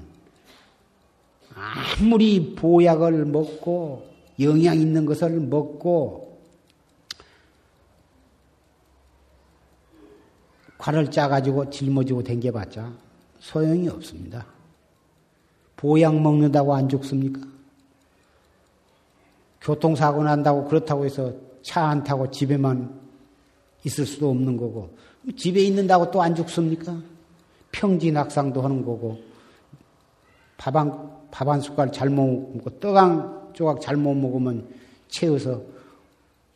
[1.53, 4.07] 아무리 보약을 먹고
[4.39, 6.39] 영양 있는 것을 먹고
[10.78, 12.93] 관을 짜가지고 짊어지고 댕겨봤자
[13.39, 14.45] 소용이 없습니다.
[15.75, 17.57] 보약 먹는다고 안 죽습니까?
[19.62, 22.99] 교통사고 난다고 그렇다고 해서 차 안 타고 집에만
[23.84, 24.95] 있을 수도 없는 거고
[25.36, 26.97] 집에 있는다고 또 안 죽습니까?
[27.72, 29.20] 평지낙상도 하는 거고
[30.58, 34.68] 밥한 밥 한 숟갈 잘못 먹고 떡 한 조각 잘못 먹으면
[35.10, 35.62] 채워서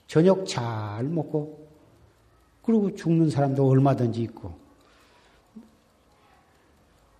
[0.07, 1.67] 저녁 잘 먹고
[2.63, 4.53] 그리고 죽는 사람도 얼마든지 있고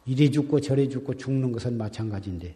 [0.06, 2.56] 이래 죽고 저래 죽고 죽는 것은 마찬가지인데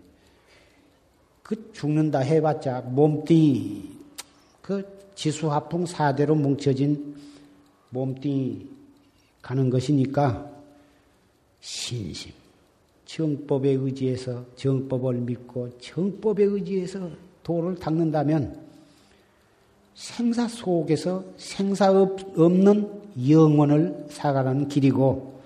[1.46, 3.92] 그 죽는다 해봤자 몸뚱이
[4.64, 4.84] 그
[5.14, 7.16] 지수화풍 사대로 뭉쳐진
[7.92, 8.66] 몸뚱이
[9.44, 10.52] 가는 것이니까
[11.60, 12.32] 신심.
[13.06, 17.12] 정법에 의지해서 정법을 믿고 정법에 의지해서
[17.44, 18.60] 도를 닦는다면
[19.94, 25.42] 생사 속에서 생사 없는 영원을 살아가는 길이고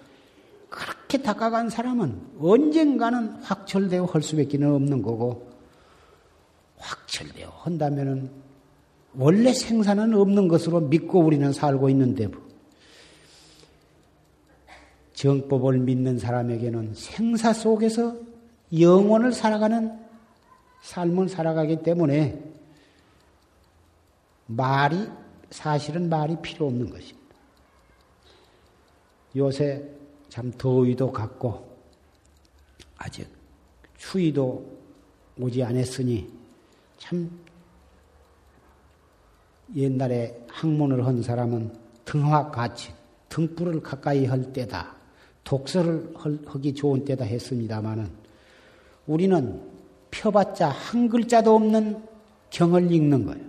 [0.70, 5.49] 그렇게 닦아간 사람은 언젠가는 확철되어 할 수밖에 없는 거고
[6.80, 8.30] 확철되어 한다면은
[9.16, 12.48] 원래 생사는 없는 것으로 믿고 우리는 살고 있는데 뭐.
[15.14, 18.16] 정법을 믿는 사람에게는 생사 속에서
[18.80, 20.00] 영원을 살아가는
[20.82, 22.42] 삶을 살아가기 때문에
[24.46, 25.10] 말이
[25.50, 27.36] 사실은 말이 필요 없는 것입니다.
[29.36, 29.84] 요새
[30.30, 31.68] 참 더위도 갔고
[32.98, 33.28] 아직
[33.98, 34.80] 추위도
[35.38, 36.39] 오지 않았으니
[37.00, 37.32] 참
[39.76, 41.74] 옛날에 학문을 한 사람은
[42.06, 42.93] 등화 같이
[43.30, 44.95] 등불을 가까이 할 때다.
[45.43, 46.14] 독서를
[46.45, 48.08] 하기 좋은 때다 했습니다마는
[49.08, 49.62] 우리는
[50.12, 52.04] 펴봤자 한 글자도 없는
[52.50, 53.45] 경을 읽는 거예요.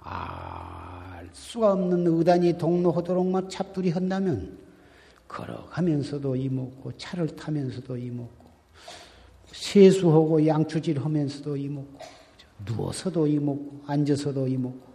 [0.00, 4.58] 알 수가 없는 의단이 동로하도록만 찹두리 한다면
[5.28, 8.46] 걸어가면서도 이먹고 차를 타면서도 이먹고
[9.52, 11.98] 세수하고 양추질 하면서도 이먹고
[12.64, 14.86] 누워서도 이먹고 앉아서도 이먹고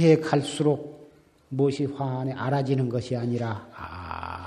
[0.00, 1.10] 해 갈수록
[1.48, 4.42] 무엇이 화안에 알아지는 것이 아니라 알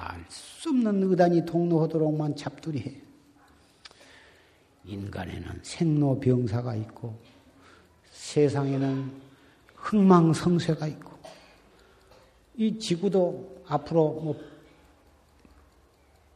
[0.65, 2.95] 수 없는 의단이 동로하도록만 잡두리 해.
[4.83, 7.15] 인간에는 생로병사가 있고
[8.11, 9.11] 세상에는
[9.75, 11.11] 흥망성쇠가 있고
[12.55, 14.41] 이 지구도 앞으로 뭐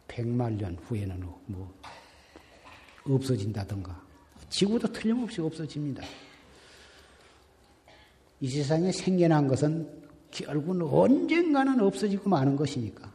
[0.07, 1.73] 백만 년 후에는 뭐
[3.05, 4.01] 없어진다든가
[4.49, 6.03] 지구도 틀림없이 없어집니다.
[8.41, 9.87] 이 세상에 생겨난 것은
[10.31, 13.11] 결국은 언젠가는 없어지고 마는 것이니까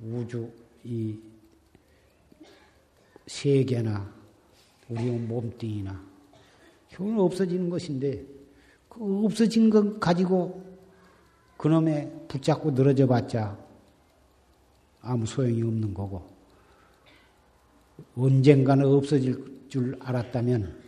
[0.00, 0.50] 우주
[0.84, 1.18] 이
[3.26, 4.12] 세계나
[4.88, 6.00] 우리 몸뚱이나
[6.88, 8.24] 결국은 없어지는 것인데
[8.88, 10.62] 그 없어진 것 가지고
[11.56, 13.58] 그놈에 붙잡고 늘어져 봤자
[15.00, 16.33] 아무 소용이 없는 거고
[18.16, 20.82] 언젠가는 없어질 줄 알았다면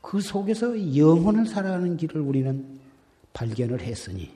[0.00, 2.78] 그 속에서 영혼을 살아가는 길을 우리는
[3.32, 4.30] 발견을 했으니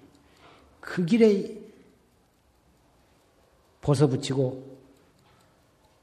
[0.81, 1.57] 그 길에
[3.81, 4.79] 벗어붙이고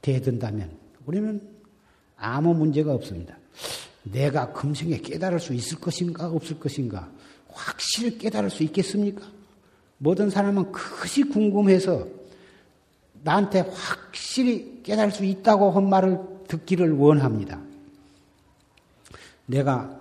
[0.00, 0.70] 대든다면
[1.04, 1.40] 우리는
[2.16, 3.36] 아무 문제가 없습니다.
[4.04, 7.10] 내가 금생에 깨달을 수 있을 것인가 없을 것인가
[7.48, 9.26] 확실히 깨달을 수 있겠습니까?
[9.98, 12.06] 모든 사람은 그것이 궁금해서
[13.26, 17.60] 나한테 확실히 깨달을 수 있다고 한 말을 듣기를 원합니다.
[19.46, 19.98] 내가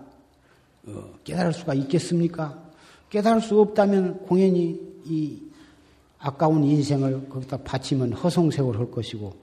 [0.88, 2.64] 어, 깨달을 수가 있겠습니까?
[3.10, 5.42] 깨달을 수 없다면 공연히 이
[6.20, 9.34] 아까운 인생을 거기다 바치면 허송세월 할 것이고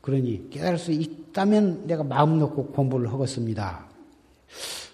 [0.00, 3.86] 그러니 깨달을 수 있다면 내가 마음 놓고 공부를 하겠습니다.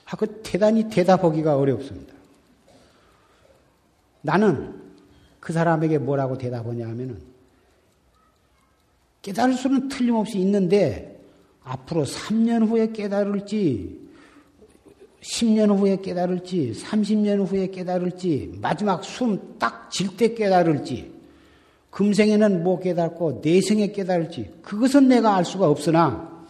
[0.07, 2.15] 아, 그 대단히 대답하기가 어렵습니다.
[4.23, 4.81] 나는
[5.39, 7.36] 그 사람에게 뭐라고 대답하냐 하면은
[9.27, 11.21] 깨달을 수는 틀림없이 있는데
[11.65, 13.99] 앞으로 3년 후에 깨달을지,
[15.21, 21.11] 10년 후에 깨달을지, 30년 후에 깨달을지, 마지막 숨 딱 질 때 깨달을지,
[21.91, 26.47] 금생에는 못 깨닫고 내생에 깨달을지, 그것은 내가 알 수가 없으나,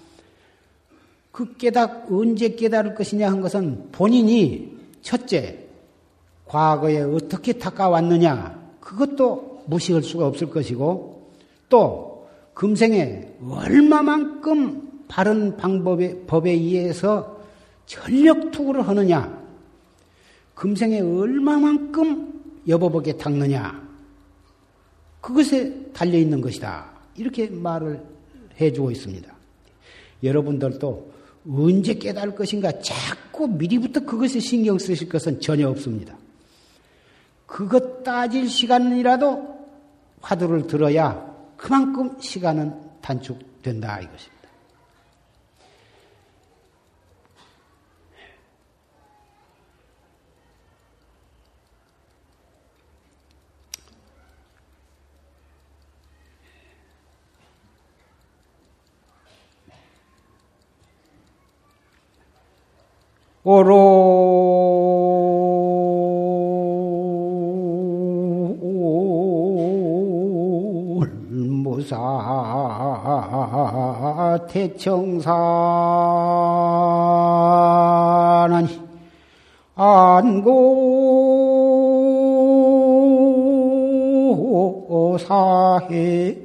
[1.32, 5.60] 그 깨닫, 언제 깨달을 것이냐 한 것은 본인이 첫째,
[6.44, 11.30] 과거에 어떻게 닦아왔느냐, 그것도 무시할 수가 없을 것이고,
[11.70, 12.15] 또,
[12.56, 17.38] 금생에 얼마만큼 바른 방법에, 법에 의해서
[17.84, 19.42] 전력 투구를 하느냐,
[20.54, 23.86] 금생에 얼마만큼 여보복에 닦느냐,
[25.20, 26.92] 그것에 달려 있는 것이다.
[27.16, 28.02] 이렇게 말을
[28.58, 29.30] 해주고 있습니다.
[30.22, 31.12] 여러분들도
[31.46, 36.16] 언제 깨달을 것인가 자꾸 미리부터 그것에 신경 쓰실 것은 전혀 없습니다.
[37.44, 39.58] 그것 따질 시간이라도
[40.22, 44.36] 화두를 들어야 그만큼 시간은 단축된다 이것입니다.
[63.48, 64.65] 오
[71.90, 73.16] 롤무사
[74.48, 75.36] 대청사는
[79.76, 80.56] 안고
[85.18, 86.36] 사해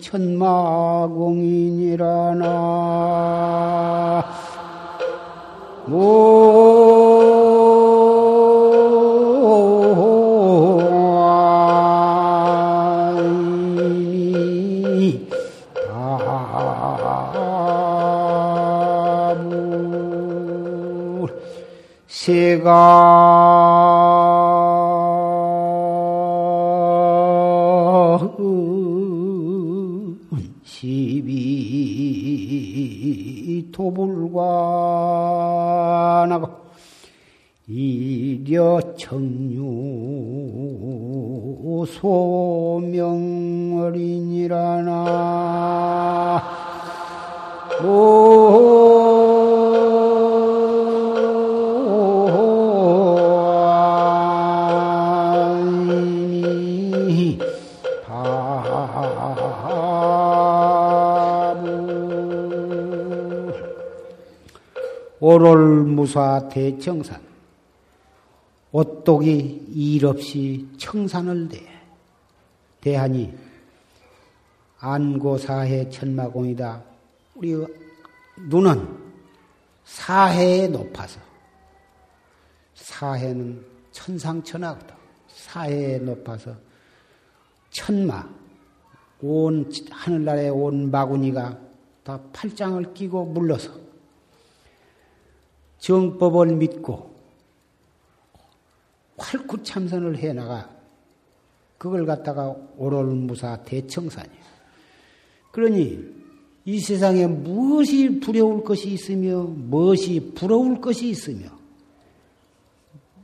[0.00, 1.30] 천마공인이라나
[22.20, 22.68] 세가
[30.62, 32.10] 시비
[33.72, 34.36] 도불관하고
[37.66, 39.64] 이려 청유
[41.88, 43.30] 소명어린이라나.
[47.82, 48.89] 오
[65.40, 67.20] 롤무사 대청산
[68.72, 71.66] 오똑이 일 없이 청산을 대
[72.80, 73.32] 대하니
[74.78, 76.82] 안고사해 천마공이다.
[77.34, 77.54] 우리
[78.48, 78.88] 눈은
[79.84, 81.20] 사해에 높아서
[82.74, 84.94] 사해는 천상천하거든.
[85.28, 86.54] 사해에 높아서
[87.70, 88.28] 천마
[89.22, 91.58] 온 하늘나라의 온 마구니가
[92.02, 93.72] 다 팔짱을 끼고 물러서
[95.78, 97.14] 정법을 믿고
[99.16, 100.70] 활구 참선을 해 나가
[101.78, 104.40] 그걸 갖다가 오롤무사 대청산이에요.
[105.52, 106.20] 그러니
[106.64, 111.48] 이 세상에 무엇이 두려울 것이 있으며 무엇이 부러울 것이 있으며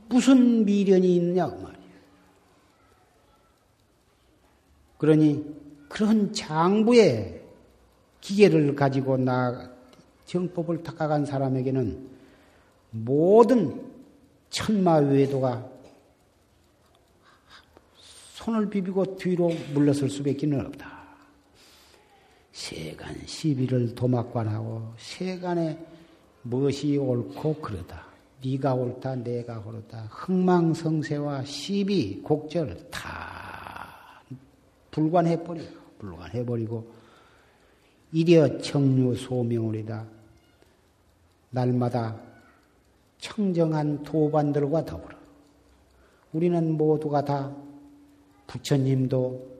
[0.09, 1.77] 무슨 미련이 있느냐 그 말이에요.
[4.97, 5.45] 그러니
[5.89, 7.41] 그런 장부의
[8.21, 9.71] 기계를 가지고 나
[10.25, 12.09] 정법을 닦아간 사람에게는
[12.91, 13.81] 모든
[14.49, 15.69] 천마 외도가
[18.33, 20.97] 손을 비비고 뒤로 물러설 수밖에 없다.
[22.51, 25.77] 세간 시비를 도막관하고 세간에
[26.41, 28.05] 무엇이 옳고 그러다.
[28.43, 30.07] 네가 옳다, 내가 옳다.
[30.09, 33.46] 흥망성쇠와 시비, 곡절 다
[34.97, 35.61] 불관해버려.
[35.99, 36.91] 불관해버리고
[38.11, 40.07] 이려 청류 소명울이다.
[41.51, 42.19] 날마다
[43.19, 45.15] 청정한 도반들과 더불어
[46.33, 47.55] 우리는 모두가 다
[48.47, 49.57] 부처님도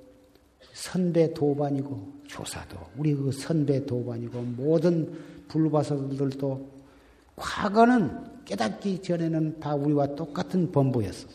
[0.73, 5.19] 선배 도반이고 조사도 우리 그 선배 도반이고 모든
[5.49, 6.67] 불바설들도
[7.35, 11.27] 과거는 깨닫기 전에는 다 우리와 똑같은 범부였어.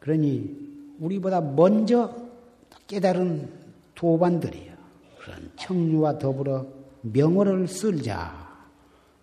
[0.00, 2.14] 그러니 우리보다 먼저
[2.86, 3.48] 깨달은
[3.94, 4.72] 도반들이요.
[5.20, 6.66] 그런 청류와 더불어
[7.02, 8.46] 명어를 쓸자.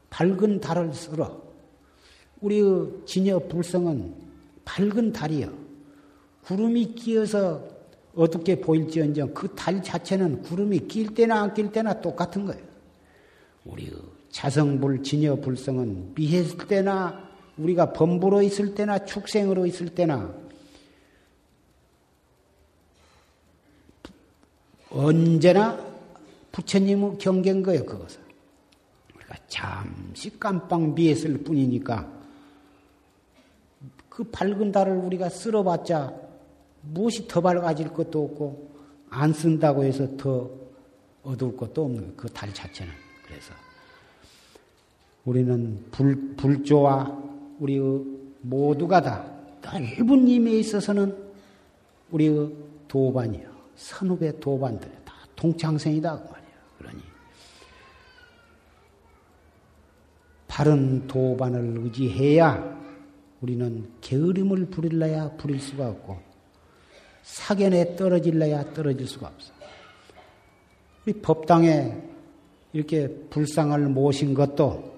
[0.09, 1.41] 밝은 달을 쓸어.
[2.41, 4.13] 우리의 진여 불성은
[4.65, 5.49] 밝은 달이여.
[6.45, 7.63] 구름이 끼어서
[8.15, 12.61] 어둡게 보일지언정 그 달 자체는 구름이 낄 때나 안 낄 때나 똑같은 거예요.
[13.65, 13.91] 우리
[14.29, 20.33] 자성불 진여 불성은 미했을 때나 우리가 범부로 있을 때나 축생으로 있을 때나
[24.93, 25.77] 언제나
[26.51, 28.21] 부처님의 경계인 거예요, 그것은.
[29.15, 32.07] 우리가 잠시 깜빡 미했을 뿐이니까
[34.09, 36.13] 그 밝은 달을 우리가 쓸어봤자
[36.81, 38.71] 무엇이 더 밝아질 것도 없고
[39.09, 40.49] 안 쓴다고 해서 더
[41.23, 42.93] 어두울 것도 없는 거예요, 그 달 자체는.
[43.25, 43.53] 그래서
[45.25, 47.23] 우리는 불, 불조와
[47.59, 48.03] 우리의
[48.41, 49.25] 모두가 다
[49.63, 51.15] 넓은 힘에 있어서는
[52.11, 52.51] 우리의
[52.87, 53.52] 도반이요.
[53.75, 56.53] 선후배 도반들 다 동창생이다 그 말이야.
[56.77, 57.01] 그러니
[60.47, 62.81] 바른 도반을 의지해야
[63.41, 66.19] 우리는 게으름을 부릴래야 부릴 수가 없고
[67.23, 69.53] 사견에 떨어질래야 떨어질 수가 없어.
[71.05, 71.97] 우리 법당에
[72.71, 74.93] 이렇게 불상을 모신 것도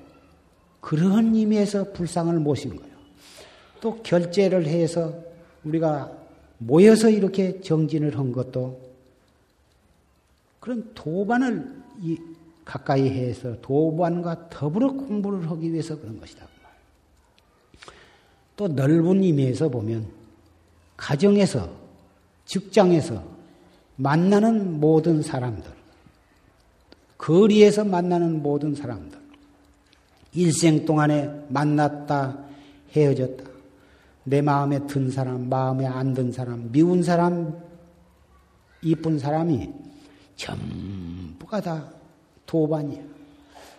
[0.82, 2.96] 그러한 의미에서 불상을 모신 거예요.
[3.82, 5.14] 또 결제를 해서
[5.64, 6.25] 우리가
[6.58, 8.80] 모여서 이렇게 정진을 한 것도
[10.60, 11.84] 그런 도반을
[12.64, 16.48] 가까이 해서 도반과 더불어 공부를 하기 위해서 그런 것이다.
[18.56, 20.08] 또 넓은 의미에서 보면
[20.98, 21.70] 가정에서
[22.46, 23.24] 직장에서
[23.98, 25.70] 만나는 모든 사람들,
[27.18, 29.20] 거리에서 만나는 모든 사람들,
[30.34, 32.40] 일생 동안에 만났다,
[32.92, 33.44] 헤어졌다,
[34.26, 37.58] 내 마음에 든 사람, 마음에 안 든 사람, 미운 사람,
[38.82, 39.70] 이쁜 사람이
[40.36, 41.90] 전부가 다
[42.46, 43.02] 도반이야.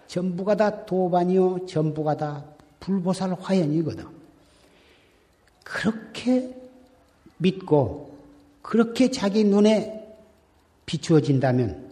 [0.07, 2.45] 전부가 다 도반이요, 전부가 다
[2.81, 4.05] 불보살 화연이거든.
[5.65, 6.55] 그렇게
[7.39, 8.17] 믿고
[8.63, 10.17] 그렇게 자기 눈에
[10.87, 11.91] 비추어진다면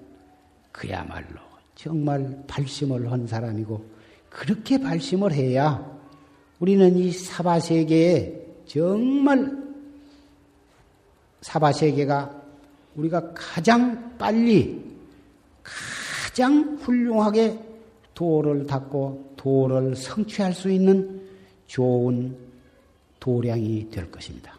[0.71, 1.41] 그야말로
[1.75, 3.85] 정말 발심을 한 사람이고
[4.31, 5.85] 그렇게 발심을 해야
[6.61, 9.65] 우리는 이 사바세계에 정말
[11.43, 12.43] 사바세계가
[12.97, 14.83] 우리가 가장 빨리
[15.63, 17.59] 가장 훌륭하게
[18.15, 21.21] 도를 닦고 도를 성취할 수 있는
[21.67, 22.37] 좋은
[23.21, 24.54] 도량이 될 것입니다.